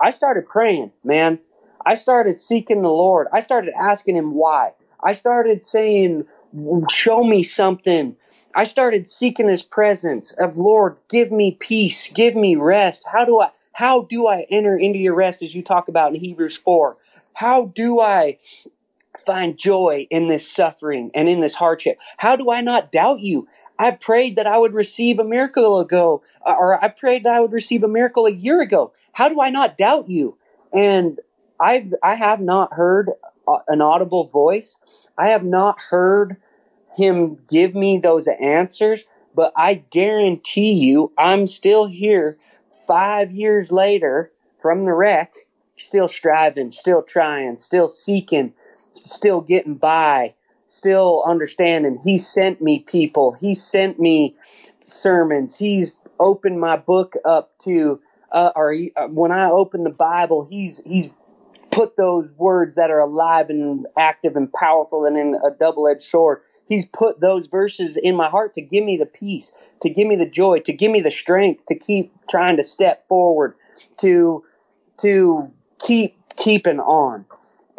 [0.00, 1.38] I started praying, man.
[1.84, 3.26] I started seeking the Lord.
[3.32, 4.72] I started asking Him why.
[5.02, 6.26] I started saying,
[6.90, 8.16] Show me something.
[8.54, 13.04] I started seeking His presence of Lord, give me peace, give me rest.
[13.10, 16.20] How do I how do I enter into your rest as you talk about in
[16.20, 16.96] Hebrews 4?
[17.34, 18.38] How do I
[19.24, 21.98] find joy in this suffering and in this hardship?
[22.16, 23.46] How do I not doubt you?
[23.80, 27.40] I prayed that I would receive a miracle ago, uh, or I prayed that I
[27.40, 28.92] would receive a miracle a year ago.
[29.12, 30.36] How do I not doubt you?
[30.74, 31.18] And
[31.58, 33.10] I've, I have not heard
[33.48, 34.76] uh, an audible voice.
[35.16, 36.36] I have not heard
[36.94, 42.36] him give me those answers, but I guarantee you, I'm still here
[42.86, 45.32] five years later from the wreck,
[45.78, 48.52] still striving, still trying, still seeking,
[48.92, 50.34] still getting by,
[50.70, 53.32] still understanding he sent me people.
[53.40, 54.34] He sent me
[54.86, 55.58] sermons.
[55.58, 58.00] He's opened my book up to
[58.32, 61.10] uh, or he, uh, when i open the bible he's he's
[61.70, 66.40] put those words that are alive and active and powerful and in a double-edged sword.
[66.66, 70.14] He's put those verses in my heart to give me the peace to give me
[70.14, 73.54] the joy to give me the strength to keep trying to step forward
[73.98, 74.44] to
[74.98, 77.24] to keep keeping on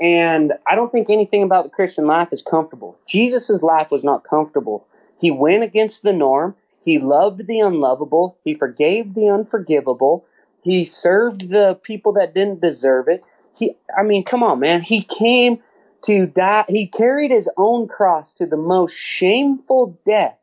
[0.02, 2.98] and I don't think anything about the Christian life is comfortable.
[3.06, 4.88] Jesus' life was not comfortable.
[5.20, 6.56] He went against the norm.
[6.84, 8.36] He loved the unlovable.
[8.44, 10.26] He forgave the unforgivable.
[10.64, 13.24] He served the people that didn't deserve it.
[13.56, 14.82] He, I mean, come on, man.
[14.82, 15.60] He came
[16.06, 16.66] to die.
[16.68, 20.38] He carried his own cross to the most shameful death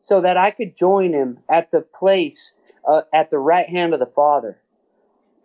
[0.00, 2.52] so that I could join him at the place
[2.86, 4.58] uh, at the right hand of the Father.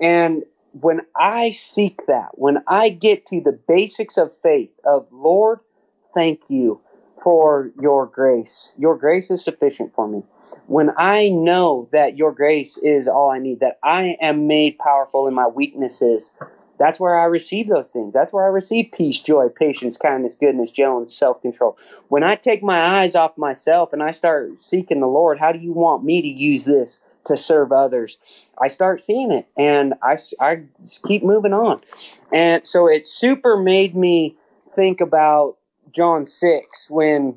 [0.01, 0.43] And
[0.81, 5.59] when I seek that, when I get to the basics of faith, of Lord,
[6.13, 6.81] thank you
[7.23, 8.73] for your grace.
[8.77, 10.23] Your grace is sufficient for me.
[10.67, 15.27] When I know that your grace is all I need, that I am made powerful
[15.27, 16.31] in my weaknesses,
[16.77, 18.13] that's where I receive those things.
[18.13, 21.77] That's where I receive peace, joy, patience, kindness, goodness, gentleness, self control.
[22.09, 25.59] When I take my eyes off myself and I start seeking the Lord, how do
[25.59, 26.99] you want me to use this?
[27.25, 28.17] To serve others,
[28.61, 30.63] I start seeing it and I, I
[31.07, 31.81] keep moving on.
[32.31, 34.35] And so it super made me
[34.73, 35.57] think about
[35.91, 37.35] John 6 when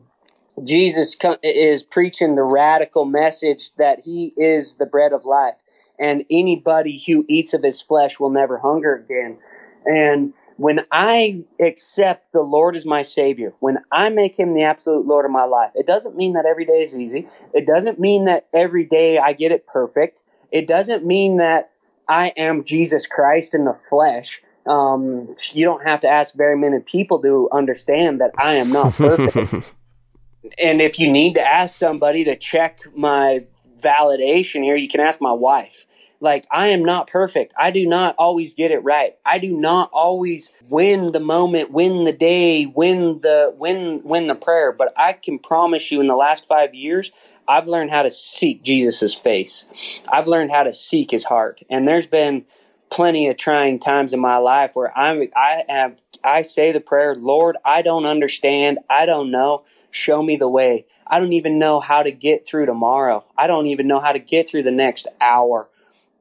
[0.64, 5.54] Jesus is preaching the radical message that he is the bread of life
[5.98, 9.38] and anybody who eats of his flesh will never hunger again.
[9.84, 15.06] And when I accept the Lord as my Savior, when I make Him the absolute
[15.06, 17.28] Lord of my life, it doesn't mean that every day is easy.
[17.54, 20.18] It doesn't mean that every day I get it perfect.
[20.50, 21.70] It doesn't mean that
[22.08, 24.42] I am Jesus Christ in the flesh.
[24.66, 28.92] Um, you don't have to ask very many people to understand that I am not
[28.94, 29.36] perfect.
[30.58, 33.44] and if you need to ask somebody to check my
[33.80, 35.86] validation here, you can ask my wife.
[36.20, 37.54] Like, I am not perfect.
[37.58, 39.16] I do not always get it right.
[39.24, 44.34] I do not always win the moment, win the day, win the win win the
[44.34, 44.72] prayer.
[44.72, 47.12] But I can promise you in the last five years,
[47.46, 49.64] I've learned how to seek Jesus' face.
[50.08, 51.60] I've learned how to seek his heart.
[51.70, 52.44] And there's been
[52.90, 57.14] plenty of trying times in my life where I'm I have I say the prayer,
[57.14, 58.78] Lord, I don't understand.
[58.90, 59.64] I don't know.
[59.90, 60.86] Show me the way.
[61.06, 63.24] I don't even know how to get through tomorrow.
[63.36, 65.68] I don't even know how to get through the next hour.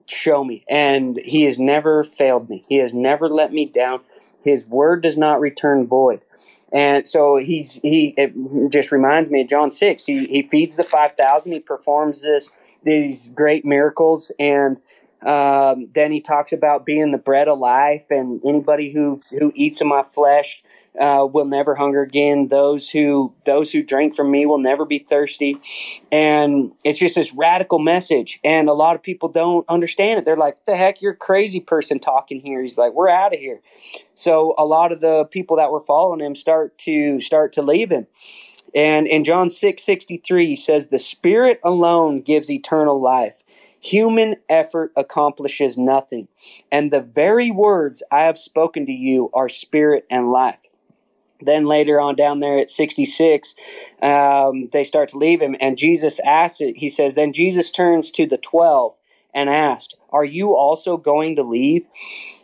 [0.08, 0.63] Show me.
[0.70, 2.63] And he has never failed me.
[2.67, 4.02] He has never let me down.
[4.41, 6.22] His word does not return void.
[6.72, 8.34] And so he's he it
[8.70, 10.06] just reminds me of John six.
[10.06, 11.54] He he feeds the five thousand.
[11.54, 12.50] He performs this
[12.84, 14.78] these great miracles, and
[15.26, 19.80] um, then he talks about being the bread of life, and anybody who who eats
[19.82, 20.62] of my flesh
[21.00, 22.48] uh, will never hunger again.
[22.48, 25.58] Those who those who drink from me will never be thirsty.
[26.12, 30.26] And it's just this radical message, and a lot of people don't understand it.
[30.26, 33.40] They're like, "The heck, you're a crazy person talking here." He's like, "We're out of
[33.40, 33.62] here."
[34.14, 37.92] So a lot of the people that were following him start to start to leave
[37.92, 38.08] him.
[38.76, 43.34] And in John six sixty three, he says, "The Spirit alone gives eternal life."
[43.80, 46.28] Human effort accomplishes nothing,
[46.72, 50.58] and the very words I have spoken to you are spirit and life.
[51.41, 53.56] Then later on down there at 66,
[54.02, 56.78] um, they start to leave him, and Jesus asks it.
[56.78, 58.95] He says, Then Jesus turns to the 12
[59.34, 61.86] and asked, Are you also going to leave?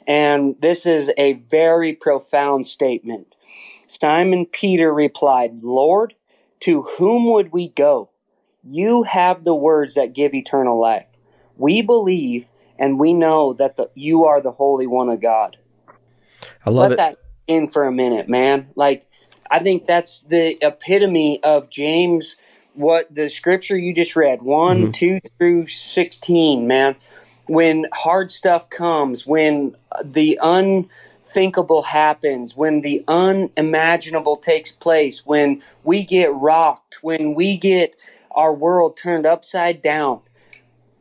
[0.08, 3.36] And this is a very profound statement.
[3.88, 6.14] Simon Peter replied, Lord,
[6.62, 8.10] to whom would we go?
[8.64, 11.08] You have the words that give eternal life.
[11.58, 12.48] We believe
[12.80, 15.58] and we know that the, you are the Holy One of God.
[16.66, 16.98] I love Let it.
[16.98, 18.70] that in for a minute, man.
[18.76, 19.06] Like,
[19.50, 22.38] I think that's the epitome of James,
[22.74, 24.94] what the scripture you just read, one, Mhm.
[24.94, 26.96] two through 16, man.
[27.48, 36.04] When hard stuff comes, when the unthinkable happens, when the unimaginable takes place, when we
[36.04, 37.94] get rocked, when we get
[38.32, 40.22] our world turned upside down,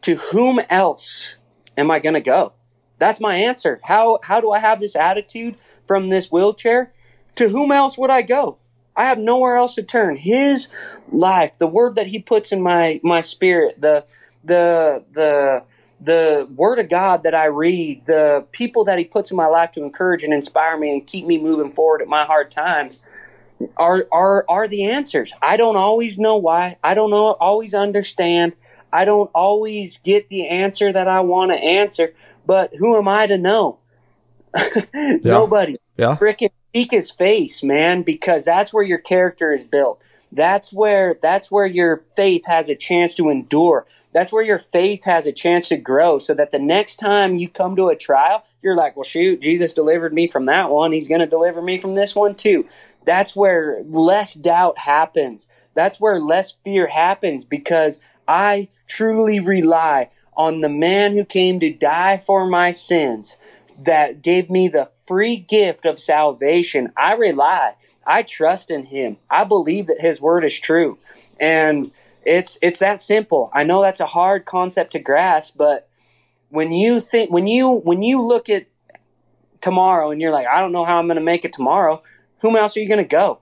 [0.03, 1.35] to whom else
[1.79, 2.53] am I going to go?
[2.99, 3.81] That's my answer.
[3.83, 6.93] How how do I have this attitude from this wheelchair?
[7.37, 8.59] To whom else would I go?
[8.95, 10.17] I have nowhere else to turn.
[10.17, 10.69] His
[11.11, 14.05] life, the word that he puts in my my spirit, the
[14.45, 15.63] the the
[16.01, 19.73] the word of God that I read, the people that he puts in my life
[19.73, 23.01] to encourage and inspire me and keep me moving forward at my hard times
[23.77, 25.33] are are are the answers.
[25.41, 26.79] I don't always know why.
[26.83, 28.55] I don't know always understand.
[28.93, 32.15] I don't always get the answer that I want to answer,
[32.47, 33.79] but who am I to know?
[34.95, 35.77] Nobody.
[35.97, 36.17] Yeah.
[36.17, 40.01] Frickin' seek his face, man, because that's where your character is built.
[40.33, 43.87] That's where that's where your faith has a chance to endure.
[44.13, 47.49] That's where your faith has a chance to grow so that the next time you
[47.49, 50.93] come to a trial, you're like, well, shoot, Jesus delivered me from that one.
[50.93, 52.67] He's going to deliver me from this one too.
[53.05, 55.47] That's where less doubt happens.
[55.75, 61.73] That's where less fear happens because I truly rely on the man who came to
[61.73, 63.37] die for my sins
[63.85, 66.93] that gave me the free gift of salvation.
[66.97, 67.75] I rely.
[68.07, 69.17] I trust in him.
[69.31, 70.99] I believe that his word is true.
[71.39, 71.91] And
[72.25, 73.51] it's it's that simple.
[73.53, 75.89] I know that's a hard concept to grasp, but
[76.51, 78.67] when you think when you when you look at
[79.61, 82.03] tomorrow and you're like, I don't know how I'm going to make it tomorrow,
[82.41, 83.39] whom else are you going to go?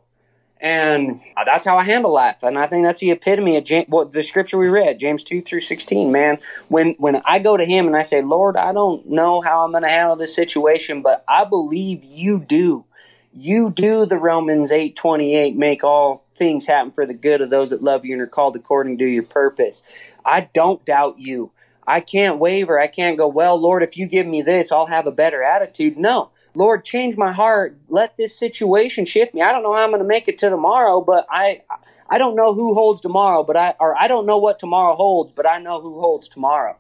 [0.61, 2.37] And uh, that's how I handle life.
[2.42, 5.40] And I think that's the epitome of James, what the scripture we read, James 2
[5.42, 6.38] through 16, man.
[6.68, 9.70] When, when I go to him and I say, Lord, I don't know how I'm
[9.70, 12.85] going to handle this situation, but I believe you do.
[13.33, 17.70] You do the Romans 8 28, make all things happen for the good of those
[17.70, 19.83] that love you and are called according to your purpose.
[20.25, 21.53] I don't doubt you.
[21.87, 22.79] I can't waver.
[22.79, 25.96] I can't go, well, Lord, if you give me this, I'll have a better attitude.
[25.96, 26.31] No.
[26.54, 27.76] Lord, change my heart.
[27.88, 29.42] Let this situation shift me.
[29.42, 31.62] I don't know how I'm going to make it to tomorrow, but I
[32.08, 35.32] I don't know who holds tomorrow, but I or I don't know what tomorrow holds,
[35.32, 36.76] but I know who holds tomorrow.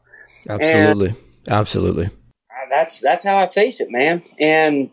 [0.48, 1.14] Absolutely.
[1.48, 2.06] Absolutely.
[2.06, 4.22] Uh, That's that's how I face it, man.
[4.38, 4.90] And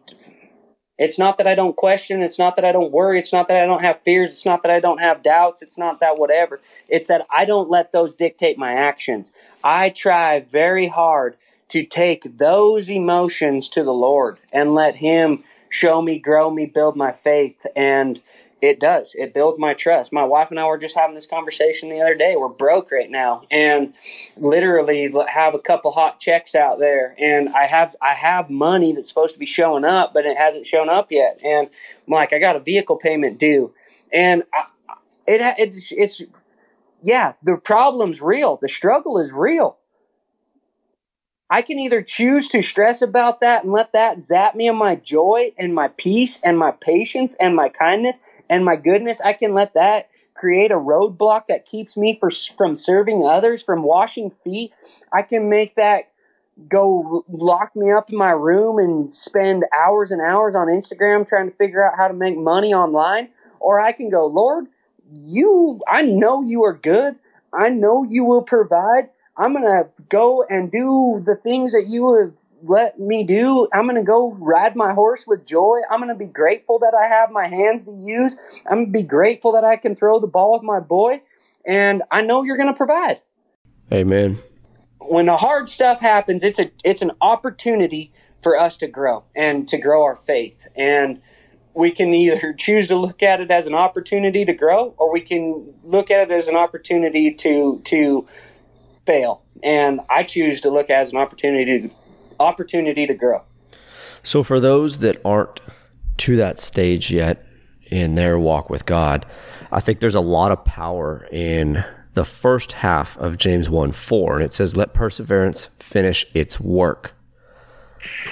[0.98, 3.62] it's not that I don't question, it's not that I don't worry, it's not that
[3.62, 6.60] I don't have fears, it's not that I don't have doubts, it's not that whatever.
[6.90, 9.32] It's that I don't let those dictate my actions.
[9.64, 11.38] I try very hard
[11.70, 16.96] to take those emotions to the Lord and let Him show me, grow me, build
[16.96, 17.66] my faith.
[17.76, 18.22] And
[18.62, 19.14] it does.
[19.16, 20.12] It builds my trust.
[20.12, 22.36] My wife and I were just having this conversation the other day.
[22.36, 23.94] We're broke right now, and
[24.36, 27.16] literally have a couple hot checks out there.
[27.20, 30.66] And I have I have money that's supposed to be showing up, but it hasn't
[30.66, 31.40] shown up yet.
[31.44, 31.68] And
[32.08, 33.74] I'm like, I got a vehicle payment due,
[34.12, 34.66] and I,
[35.28, 36.22] it it's it's
[37.04, 38.58] yeah, the problem's real.
[38.60, 39.78] The struggle is real.
[41.50, 44.96] I can either choose to stress about that and let that zap me of my
[44.96, 48.20] joy and my peace and my patience and my kindness
[48.50, 49.22] and my goodness.
[49.22, 53.84] I can let that create a roadblock that keeps me for, from serving others, from
[53.84, 54.74] washing feet.
[55.12, 56.10] I can make that
[56.70, 61.50] go lock me up in my room and spend hours and hours on Instagram trying
[61.50, 63.30] to figure out how to make money online,
[63.60, 64.66] or I can go, Lord,
[65.14, 67.16] you, I know you are good.
[67.54, 69.10] I know you will provide.
[69.38, 72.34] I'm going to go and do the things that you have
[72.64, 73.68] let me do.
[73.74, 75.80] I'm going to go ride my horse with joy.
[75.92, 78.36] I'm going to be grateful that I have my hands to use.
[78.66, 81.22] I'm going to be grateful that I can throw the ball with my boy.
[81.66, 83.22] And I know you're going to provide.
[83.92, 84.40] Amen.
[85.00, 88.12] When the hard stuff happens, it's a it's an opportunity
[88.42, 90.68] for us to grow and to grow our faith.
[90.76, 91.22] And
[91.74, 95.22] we can either choose to look at it as an opportunity to grow or we
[95.22, 98.28] can look at it as an opportunity to to
[99.08, 99.42] fail.
[99.64, 101.90] And I choose to look as an opportunity to
[102.40, 103.42] opportunity to grow.
[104.22, 105.60] So for those that aren't
[106.18, 107.46] to that stage yet
[107.88, 109.26] in their walk with God,
[109.72, 111.84] I think there's a lot of power in
[112.14, 114.36] the first half of James 1 4.
[114.36, 117.14] And it says, Let perseverance finish its work.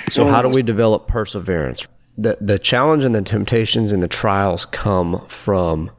[0.09, 1.87] So, how do we develop perseverance?
[2.17, 5.91] The, the challenge and the temptations and the trials come from,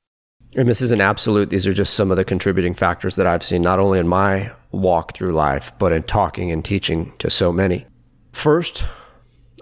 [0.57, 3.63] and this isn't absolute, these are just some of the contributing factors that I've seen,
[3.63, 7.87] not only in my walk through life, but in talking and teaching to so many.
[8.33, 8.85] First,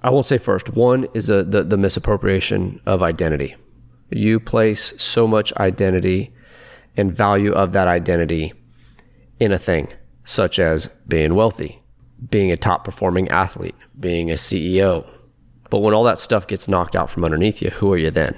[0.02, 3.56] I won't say first, one is a, the, the misappropriation of identity.
[4.10, 6.32] You place so much identity
[6.96, 8.52] and value of that identity
[9.40, 9.88] in a thing,
[10.24, 11.82] such as being wealthy,
[12.30, 15.08] being a top performing athlete, being a CEO.
[15.70, 18.36] But when all that stuff gets knocked out from underneath you, who are you then?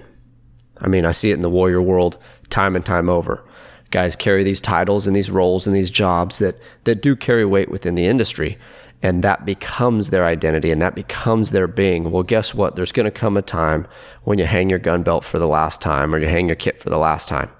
[0.79, 2.19] I mean, I see it in the warrior world
[2.51, 3.46] time and time over.
[3.91, 7.71] Guys carry these titles and these roles and these jobs that, that do carry weight
[7.71, 8.59] within the industry,
[9.03, 12.11] and that becomes their identity and that becomes their being.
[12.11, 12.77] Well, guess what?
[12.77, 13.87] There's going to come a time
[14.25, 16.81] when you hang your gun belt for the last time or you hang your kit
[16.81, 17.51] for the last time.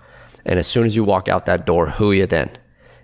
[0.45, 2.51] And as soon as you walk out that door, who are you then?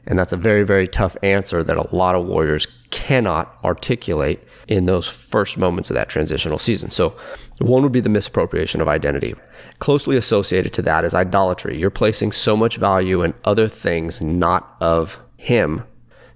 [0.06, 4.86] And that's a very, very tough answer that a lot of warriors cannot articulate in
[4.86, 6.90] those first moments of that transitional season.
[6.90, 7.16] So,
[7.58, 9.34] one would be the misappropriation of identity.
[9.78, 11.78] Closely associated to that is idolatry.
[11.78, 15.84] You're placing so much value in other things not of Him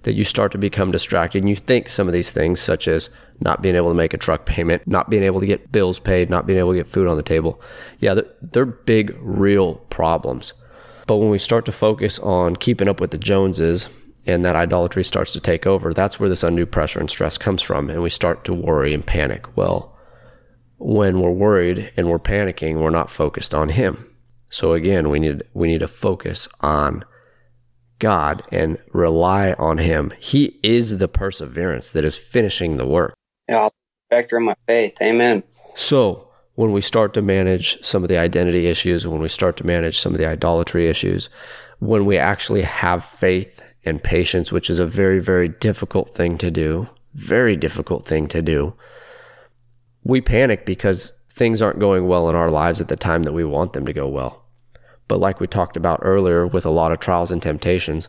[0.02, 3.10] that you start to become distracted and you think some of these things, such as
[3.40, 6.30] not being able to make a truck payment, not being able to get bills paid,
[6.30, 7.60] not being able to get food on the table.
[7.98, 10.52] Yeah, they're, they're big, real problems.
[11.08, 13.88] But when we start to focus on keeping up with the Joneses
[14.26, 17.62] and that idolatry starts to take over, that's where this undue pressure and stress comes
[17.62, 17.88] from.
[17.88, 19.56] And we start to worry and panic.
[19.56, 19.96] Well,
[20.78, 24.10] when we're worried and we're panicking, we're not focused on Him.
[24.50, 27.04] So again, we need we need to focus on
[27.98, 30.12] God and rely on Him.
[30.18, 33.14] He is the perseverance that is finishing the work.
[33.48, 33.68] Yeah,
[34.10, 35.00] vector of my faith.
[35.00, 35.42] Amen.
[35.74, 39.66] So when we start to manage some of the identity issues, when we start to
[39.66, 41.28] manage some of the idolatry issues,
[41.78, 46.50] when we actually have faith and patience, which is a very, very difficult thing to
[46.50, 48.74] do, very difficult thing to do,
[50.04, 53.44] we panic because things aren't going well in our lives at the time that we
[53.44, 54.44] want them to go well.
[55.08, 58.08] But like we talked about earlier with a lot of trials and temptations,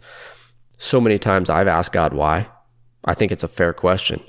[0.78, 2.48] so many times I've asked God why.
[3.06, 4.22] I think it's a fair question.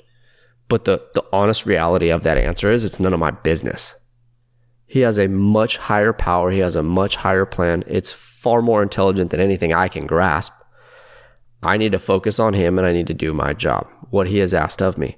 [0.67, 3.95] But the, the honest reality of that answer is it's none of my business.
[4.85, 6.51] He has a much higher power.
[6.51, 7.83] He has a much higher plan.
[7.87, 10.53] It's far more intelligent than anything I can grasp.
[11.61, 14.37] I need to focus on him and I need to do my job, what he
[14.39, 15.17] has asked of me.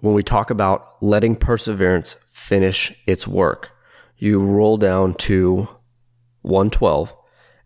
[0.00, 3.70] When we talk about letting perseverance finish its work,
[4.16, 5.68] you roll down to
[6.42, 7.14] 112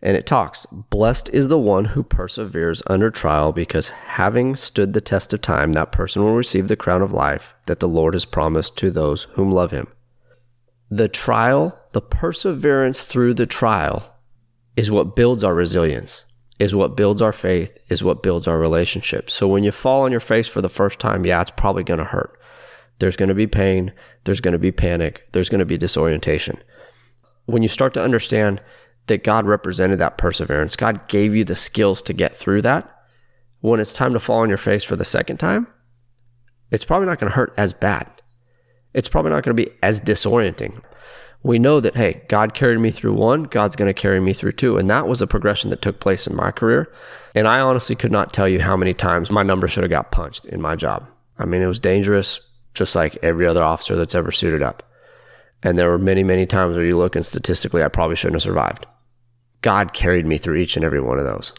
[0.03, 5.01] and it talks, Blessed is the one who perseveres under trial, because having stood the
[5.01, 8.25] test of time, that person will receive the crown of life that the Lord has
[8.25, 9.89] promised to those whom love him.
[10.91, 14.15] The trial, the perseverance through the trial
[14.77, 16.27] is what builds our resilience,
[16.59, 19.31] is what builds our faith, is what builds our relationship.
[19.31, 21.99] So when you fall on your face for the first time, yeah, it's probably going
[21.99, 22.39] to hurt.
[22.99, 23.93] There's going to be pain,
[24.25, 26.63] there's going to be panic, there's going to be disorientation.
[27.45, 28.63] When you start to understand
[29.07, 32.91] that God represented that perseverance, God gave you the skills to get through that,
[33.61, 35.67] when it's time to fall on your face for the second time,
[36.71, 38.11] it's probably not going to hurt as bad
[38.97, 40.83] it's probably not going to be as disorienting.
[41.47, 44.51] We know that, hey, God carried me through one, God's going to carry me through
[44.51, 44.79] two.
[44.79, 46.93] And that was a progression that took place in my career.
[47.37, 50.11] And I honestly could not tell you how many times my number should have got
[50.11, 51.07] punched in my job.
[51.39, 52.41] I mean, it was dangerous,
[52.75, 54.83] just like every other officer that's ever suited up.
[55.63, 58.43] And there were many, many times where you look and statistically, I probably shouldn't have
[58.43, 58.85] survived.
[59.63, 61.53] God carried me through each and every one of those.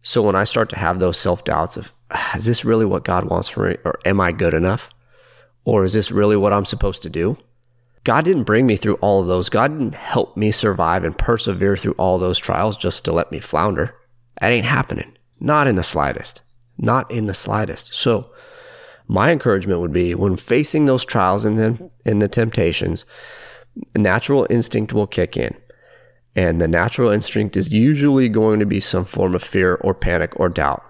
[0.00, 3.04] So when I start to have those self doubts of, ah, is this really what
[3.04, 3.76] God wants for me?
[3.84, 4.88] Or am I good enough?
[5.66, 7.36] Or is this really what I'm supposed to do?
[8.04, 9.48] God didn't bring me through all of those.
[9.48, 13.40] God didn't help me survive and persevere through all those trials just to let me
[13.40, 13.96] flounder.
[14.40, 15.16] That ain't happening.
[15.40, 16.42] Not in the slightest.
[16.76, 17.94] Not in the slightest.
[17.94, 18.30] So
[19.06, 23.04] My encouragement would be when facing those trials and then and the temptations,
[23.94, 25.54] natural instinct will kick in.
[26.36, 30.32] And the natural instinct is usually going to be some form of fear or panic
[30.40, 30.82] or doubt.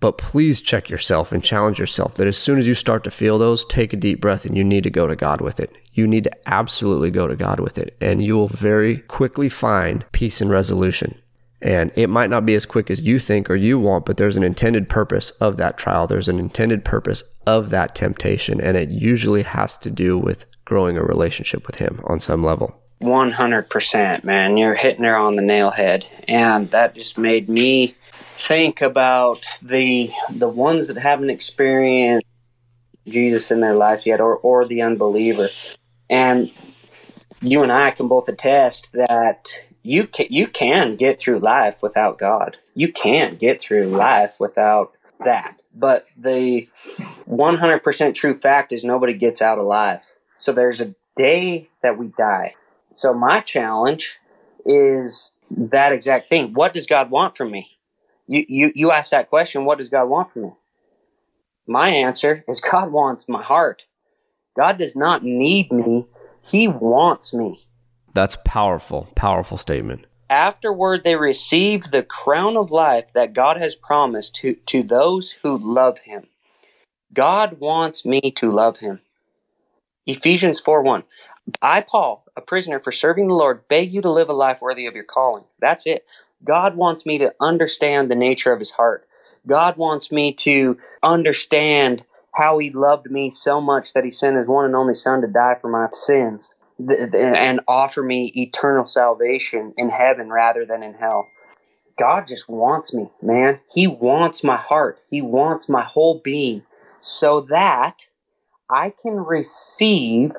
[0.00, 3.38] But please check yourself and challenge yourself that as soon as you start to feel
[3.38, 5.76] those, take a deep breath and you need to go to God with it.
[5.92, 7.96] You need to absolutely go to God with it.
[8.00, 11.18] And you will very quickly find peace and resolution.
[11.60, 14.36] And it might not be as quick as you think or you want, but there's
[14.36, 16.06] an intended purpose of that trial.
[16.06, 18.60] There's an intended purpose of that temptation.
[18.60, 22.74] And it usually has to do with growing a relationship with Him on some level.
[23.00, 24.56] 100%, man.
[24.56, 26.06] You're hitting her on the nail head.
[26.26, 27.94] And that just made me
[28.36, 32.26] think about the the ones that haven't experienced
[33.06, 35.50] Jesus in their life yet or, or the unbeliever.
[36.10, 36.50] And
[37.40, 42.18] you and I can both attest that you can, you can get through life without
[42.18, 42.56] God.
[42.74, 44.92] You can get through life without
[45.24, 45.60] that.
[45.74, 46.68] But the
[47.28, 50.00] 100% true fact is nobody gets out alive.
[50.38, 52.54] So there's a day that we die.
[52.94, 54.18] So my challenge
[54.64, 56.54] is that exact thing.
[56.54, 57.68] What does God want from me?
[58.26, 60.52] You, you, you ask that question, what does God want from me?
[61.66, 63.84] My answer is God wants my heart.
[64.56, 66.06] God does not need me.
[66.42, 67.66] He wants me.
[68.14, 70.06] That's powerful, powerful statement.
[70.28, 75.58] Afterward, they receive the crown of life that God has promised to, to those who
[75.58, 76.28] love Him.
[77.12, 79.00] God wants me to love Him.
[80.06, 81.04] Ephesians 4 1.
[81.60, 84.86] I, Paul, a prisoner for serving the Lord, beg you to live a life worthy
[84.86, 85.44] of your calling.
[85.60, 86.06] That's it.
[86.44, 89.06] God wants me to understand the nature of His heart.
[89.46, 94.46] God wants me to understand how He loved me so much that He sent His
[94.46, 99.88] one and only Son to die for my sins and offer me eternal salvation in
[99.88, 101.28] heaven rather than in hell.
[101.98, 103.60] God just wants me, man.
[103.72, 104.98] He wants my heart.
[105.10, 106.62] He wants my whole being
[107.00, 108.06] so that
[108.70, 110.32] I can receive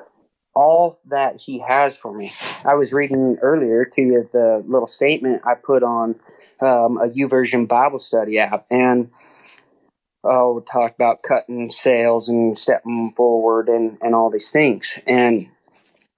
[0.54, 2.32] all that He has for me.
[2.64, 6.16] I was reading earlier to you the little statement I put on
[6.60, 9.10] um, a YouVersion Bible study app, and
[10.24, 14.98] oh, talk about cutting sales and stepping forward and, and all these things.
[15.06, 15.48] And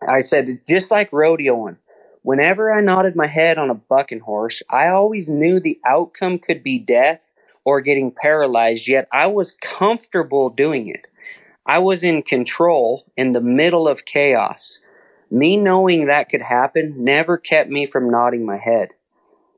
[0.09, 1.79] I said, just like rodeoing,
[2.23, 6.63] whenever I nodded my head on a bucking horse, I always knew the outcome could
[6.63, 7.33] be death
[7.65, 11.09] or getting paralyzed, yet I was comfortable doing it.
[11.67, 14.81] I was in control in the middle of chaos.
[15.31, 18.96] Me knowing that could happen never kept me from nodding my head.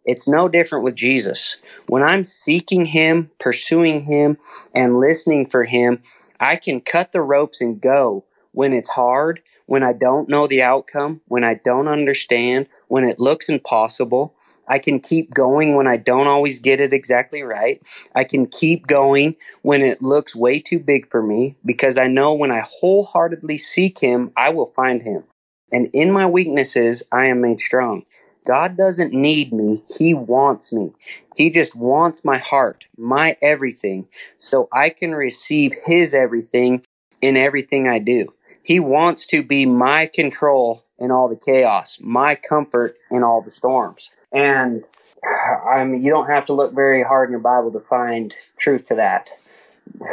[0.09, 1.59] It's no different with Jesus.
[1.89, 4.39] When I'm seeking Him, pursuing Him,
[4.75, 6.03] and listening for Him,
[6.41, 10.63] I can cut the ropes and go when it's hard when I don't know the
[10.63, 14.35] outcome, when I don't understand, when it looks impossible.
[14.67, 17.83] I can keep going when I don't always get it exactly right.
[18.15, 22.35] I can keep going when it looks way too big for me because I know
[22.35, 25.25] when I wholeheartedly seek Him, I will find Him.
[25.71, 28.05] And in my weaknesses, I am made strong.
[28.49, 29.85] God doesn't need me.
[29.95, 30.95] He wants me.
[31.37, 36.83] He just wants my heart, my everything, so I can receive His everything
[37.21, 38.33] in everything I do.
[38.65, 43.51] He wants to be my control in all the chaos, my comfort in all the
[43.51, 44.09] storms.
[44.33, 44.83] And
[45.71, 48.87] I mean, you don't have to look very hard in your Bible to find truth
[48.89, 49.29] to that.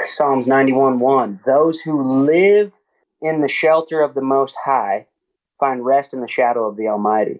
[0.07, 1.39] Psalms 91 1.
[1.45, 2.73] Those who live
[3.21, 5.07] in the shelter of the Most High
[5.57, 7.39] find rest in the shadow of the Almighty.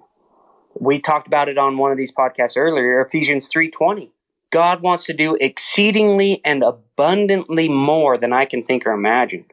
[0.79, 4.11] We talked about it on one of these podcasts earlier, Ephesians 3:20.
[4.51, 9.45] God wants to do exceedingly and abundantly more than I can think or imagine.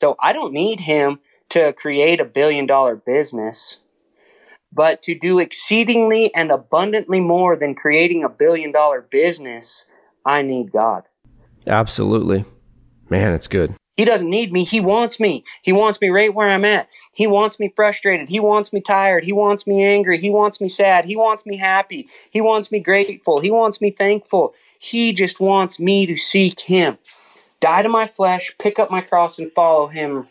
[0.00, 1.20] So I don't need him
[1.50, 3.78] to create a billion dollar business,
[4.72, 9.84] but to do exceedingly and abundantly more than creating a billion dollar business,
[10.24, 11.04] I need God.
[11.68, 12.44] Absolutely.
[13.08, 13.77] Man, it's good.
[13.98, 14.64] He doesn't need me.
[14.64, 15.44] He wants me.
[15.60, 16.88] He wants me right where I'm at.
[17.12, 18.30] He wants me frustrated.
[18.30, 19.24] He wants me tired.
[19.24, 20.18] He wants me angry.
[20.18, 21.04] He wants me sad.
[21.04, 22.08] He wants me happy.
[22.30, 23.40] He wants me grateful.
[23.40, 24.54] He wants me thankful.
[24.78, 26.96] He just wants me to seek Him
[27.60, 30.28] die to my flesh, pick up my cross, and follow him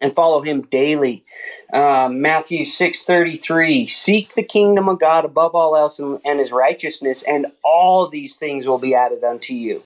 [0.00, 1.24] and follow him daily.
[1.72, 7.24] Uh, Matthew 6.33, seek the kingdom of God above all else and, and his righteousness,
[7.26, 9.82] and all these things will be added unto you.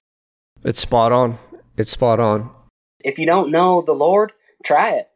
[0.65, 1.39] It's spot on.
[1.77, 2.51] It's spot on.
[3.05, 4.33] If you don't know the Lord,
[4.65, 5.09] try it.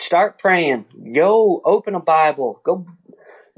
[0.00, 0.86] Start praying.
[1.14, 2.60] Go open a Bible.
[2.64, 2.86] Go.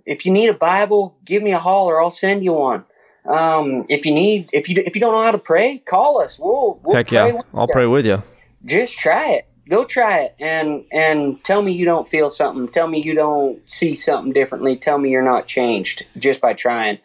[0.05, 2.03] If you need a Bible, give me a holler.
[2.03, 2.85] I'll send you one.
[3.25, 6.39] Um, if you need, if you if you don't know how to pray, call us.
[6.39, 7.73] We'll, we'll heck yeah, I'll you.
[7.73, 8.23] pray with you.
[8.65, 9.47] Just try it.
[9.69, 12.67] Go try it, and and tell me you don't feel something.
[12.73, 14.77] Tell me you don't see something differently.
[14.77, 16.99] Tell me you're not changed just by trying.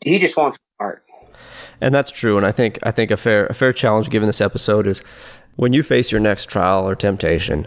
[0.00, 1.02] He just wants heart.
[1.80, 2.36] And that's true.
[2.36, 5.02] And I think I think a fair a fair challenge given this episode is
[5.56, 7.66] When you face your next trial or temptation,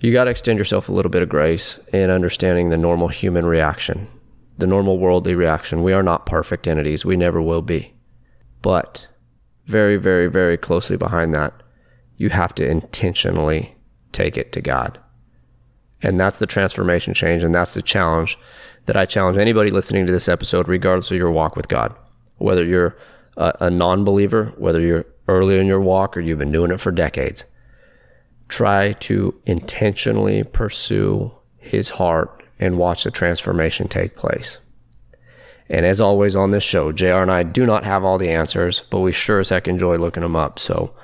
[0.00, 3.44] you got to extend yourself a little bit of grace in understanding the normal human
[3.44, 4.08] reaction,
[4.56, 5.82] the normal worldly reaction.
[5.82, 7.94] We are not perfect entities, we never will be.
[8.62, 9.06] But
[9.66, 11.52] very, very, very closely behind that,
[12.16, 13.76] you have to intentionally
[14.12, 14.98] take it to God.
[16.00, 18.38] And that's the transformation change, and that's the challenge
[18.86, 21.94] that I challenge anybody listening to this episode, regardless of your walk with God,
[22.38, 22.96] whether you're
[23.36, 26.80] a, a non believer, whether you're early in your walk or you've been doing it
[26.80, 27.44] for decades.
[28.48, 34.58] Try to intentionally pursue his heart and watch the transformation take place.
[35.68, 38.82] And as always on this show, JR and I do not have all the answers,
[38.88, 40.58] but we sure as heck enjoy looking them up.
[40.58, 40.94] So,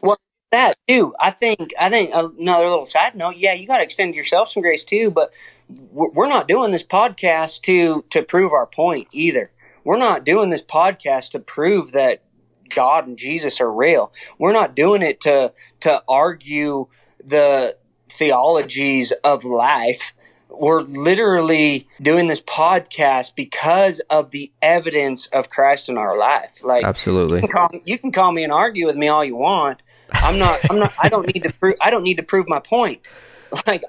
[0.00, 0.16] well,
[0.50, 1.14] that too.
[1.20, 1.74] I think.
[1.78, 3.36] I think another little side note.
[3.36, 5.10] Yeah, you got to extend yourself some grace too.
[5.10, 5.32] But
[5.90, 9.50] we're not doing this podcast to to prove our point either.
[9.84, 12.22] We're not doing this podcast to prove that
[12.74, 14.12] God and Jesus are real.
[14.38, 16.88] We're not doing it to to argue
[17.24, 17.76] the
[18.10, 20.12] theologies of life.
[20.48, 26.50] We're literally doing this podcast because of the evidence of Christ in our life.
[26.62, 29.36] Like absolutely, you can call, you can call me and argue with me all you
[29.36, 29.80] want.
[30.12, 30.58] I'm not.
[30.70, 30.92] I'm not.
[31.02, 31.74] I don't need to prove.
[31.80, 33.00] I don't need to prove my point.
[33.66, 33.84] Like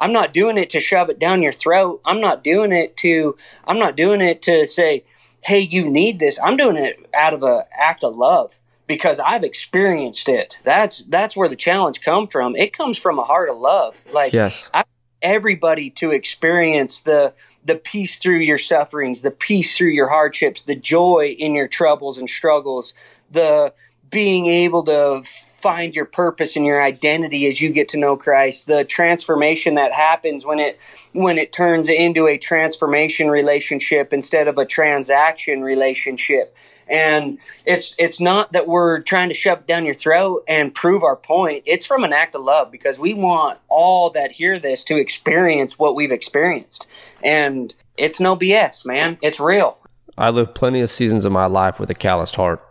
[0.00, 2.00] I'm not doing it to shove it down your throat.
[2.04, 3.36] I'm not doing it to.
[3.64, 5.04] I'm not doing it to say
[5.46, 6.40] hey, you need this.
[6.42, 8.52] I'm doing it out of an act of love
[8.88, 10.56] because I've experienced it.
[10.64, 12.56] That's that's where the challenge come from.
[12.56, 13.94] It comes from a heart of love.
[14.12, 14.68] Like yes.
[14.74, 14.84] I,
[15.22, 17.32] everybody to experience the
[17.64, 22.18] the peace through your sufferings, the peace through your hardships, the joy in your troubles
[22.18, 22.92] and struggles,
[23.30, 23.72] the
[24.10, 25.22] being able to
[25.60, 29.92] find your purpose and your identity as you get to know Christ, the transformation that
[29.92, 30.78] happens when it
[31.12, 36.54] when it turns into a transformation relationship instead of a transaction relationship.
[36.88, 41.16] And it's it's not that we're trying to shove down your throat and prove our
[41.16, 41.64] point.
[41.66, 45.78] It's from an act of love because we want all that hear this to experience
[45.78, 46.86] what we've experienced.
[47.24, 49.18] And it's no BS, man.
[49.22, 49.78] It's real.
[50.18, 52.62] I lived plenty of seasons of my life with a calloused heart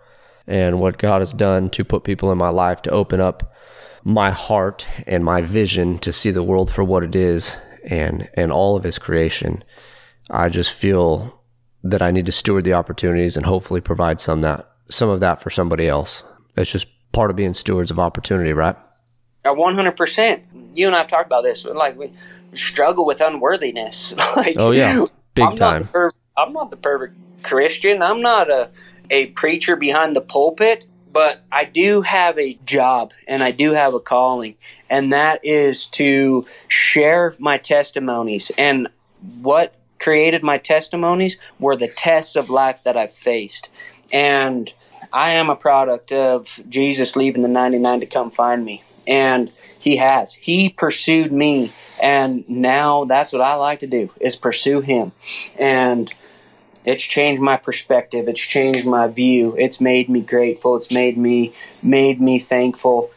[0.48, 3.54] and what God has done to put people in my life to open up
[4.04, 8.52] my heart and my vision to see the world for what it is and and
[8.52, 9.64] all of his creation.
[10.30, 11.42] I just feel
[11.84, 15.42] that I need to steward the opportunities and hopefully provide some that some of that
[15.42, 16.24] for somebody else.
[16.56, 18.76] It's just part of being stewards of opportunity, right?
[19.44, 20.44] One hundred percent.
[20.74, 21.66] You and I have talked about this.
[21.66, 22.12] Like we
[22.54, 24.14] struggle with unworthiness.
[24.36, 25.82] like, oh yeah, big I'm time.
[25.84, 28.02] Not per- I'm not the perfect Christian.
[28.02, 28.70] I'm not a
[29.10, 33.94] a preacher behind the pulpit, but I do have a job and I do have
[33.94, 34.56] a calling,
[34.90, 38.52] and that is to share my testimonies.
[38.58, 38.90] And
[39.42, 43.70] what created my testimonies were the tests of life that I've faced.
[44.12, 44.72] And
[45.12, 48.84] I am a product of Jesus leaving the 99 to come find me.
[49.08, 50.34] And he has.
[50.34, 51.74] He pursued me.
[52.02, 55.12] And now that's what I like to do is pursue him.
[55.58, 56.14] And
[56.86, 58.28] it's changed my perspective.
[58.28, 59.56] It's changed my view.
[59.58, 60.76] It's made me grateful.
[60.76, 63.12] It's made me made me thankful.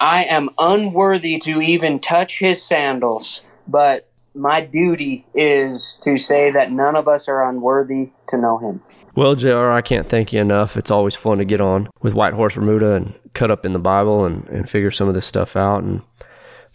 [0.00, 6.70] I am unworthy to even touch his sandals, but my duty is to say that
[6.70, 8.82] none of us are unworthy to know him.
[9.14, 10.76] Well, JR, I can't thank you enough.
[10.76, 13.78] It's always fun to get on with White Horse Remuda and cut up in the
[13.78, 15.82] Bible and, and figure some of this stuff out.
[15.82, 16.02] And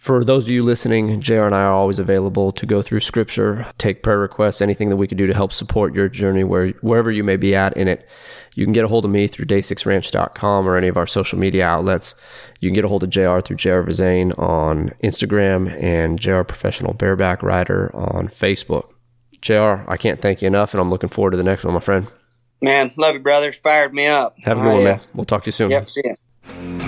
[0.02, 3.64] for those of you listening, JR and I are always available to go through scripture,
[3.78, 7.12] take prayer requests, anything that we can do to help support your journey where, wherever
[7.12, 8.08] you may be at in it.
[8.56, 11.68] You can get a hold of me through day6ranch.com or any of our social media
[11.68, 12.16] outlets.
[12.58, 16.94] You can get a hold of JR through JR Vezain on Instagram and JR Professional
[16.94, 18.88] Bareback Rider on Facebook.
[19.40, 21.80] JR, I can't thank you enough, and I'm looking forward to the next one, my
[21.80, 22.08] friend.
[22.60, 23.52] Man, love you, brother.
[23.52, 24.34] Fired me up.
[24.42, 24.90] Have a oh, good oh, one, yeah.
[24.96, 25.00] man.
[25.14, 25.70] We'll talk to you soon.
[25.70, 26.81] Yep, see ya.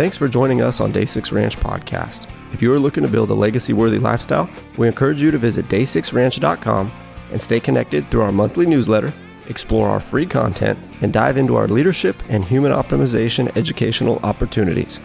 [0.00, 2.26] Thanks for joining us on Day 6 Ranch Podcast.
[2.54, 4.48] If you are looking to build a legacy worthy lifestyle,
[4.78, 6.90] we encourage you to visit day6ranch.com
[7.30, 9.12] and stay connected through our monthly newsletter,
[9.50, 15.00] explore our free content, and dive into our leadership and human optimization educational opportunities.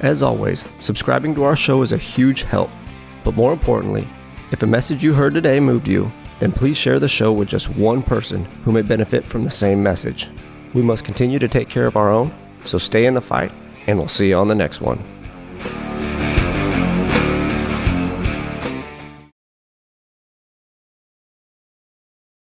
[0.00, 2.70] As always, subscribing to our show is a huge help,
[3.24, 4.08] but more importantly,
[4.52, 7.68] if a message you heard today moved you, then please share the show with just
[7.76, 10.30] one person who may benefit from the same message.
[10.72, 12.32] We must continue to take care of our own,
[12.64, 13.52] so stay in the fight
[13.88, 15.02] and we'll see you on the next one.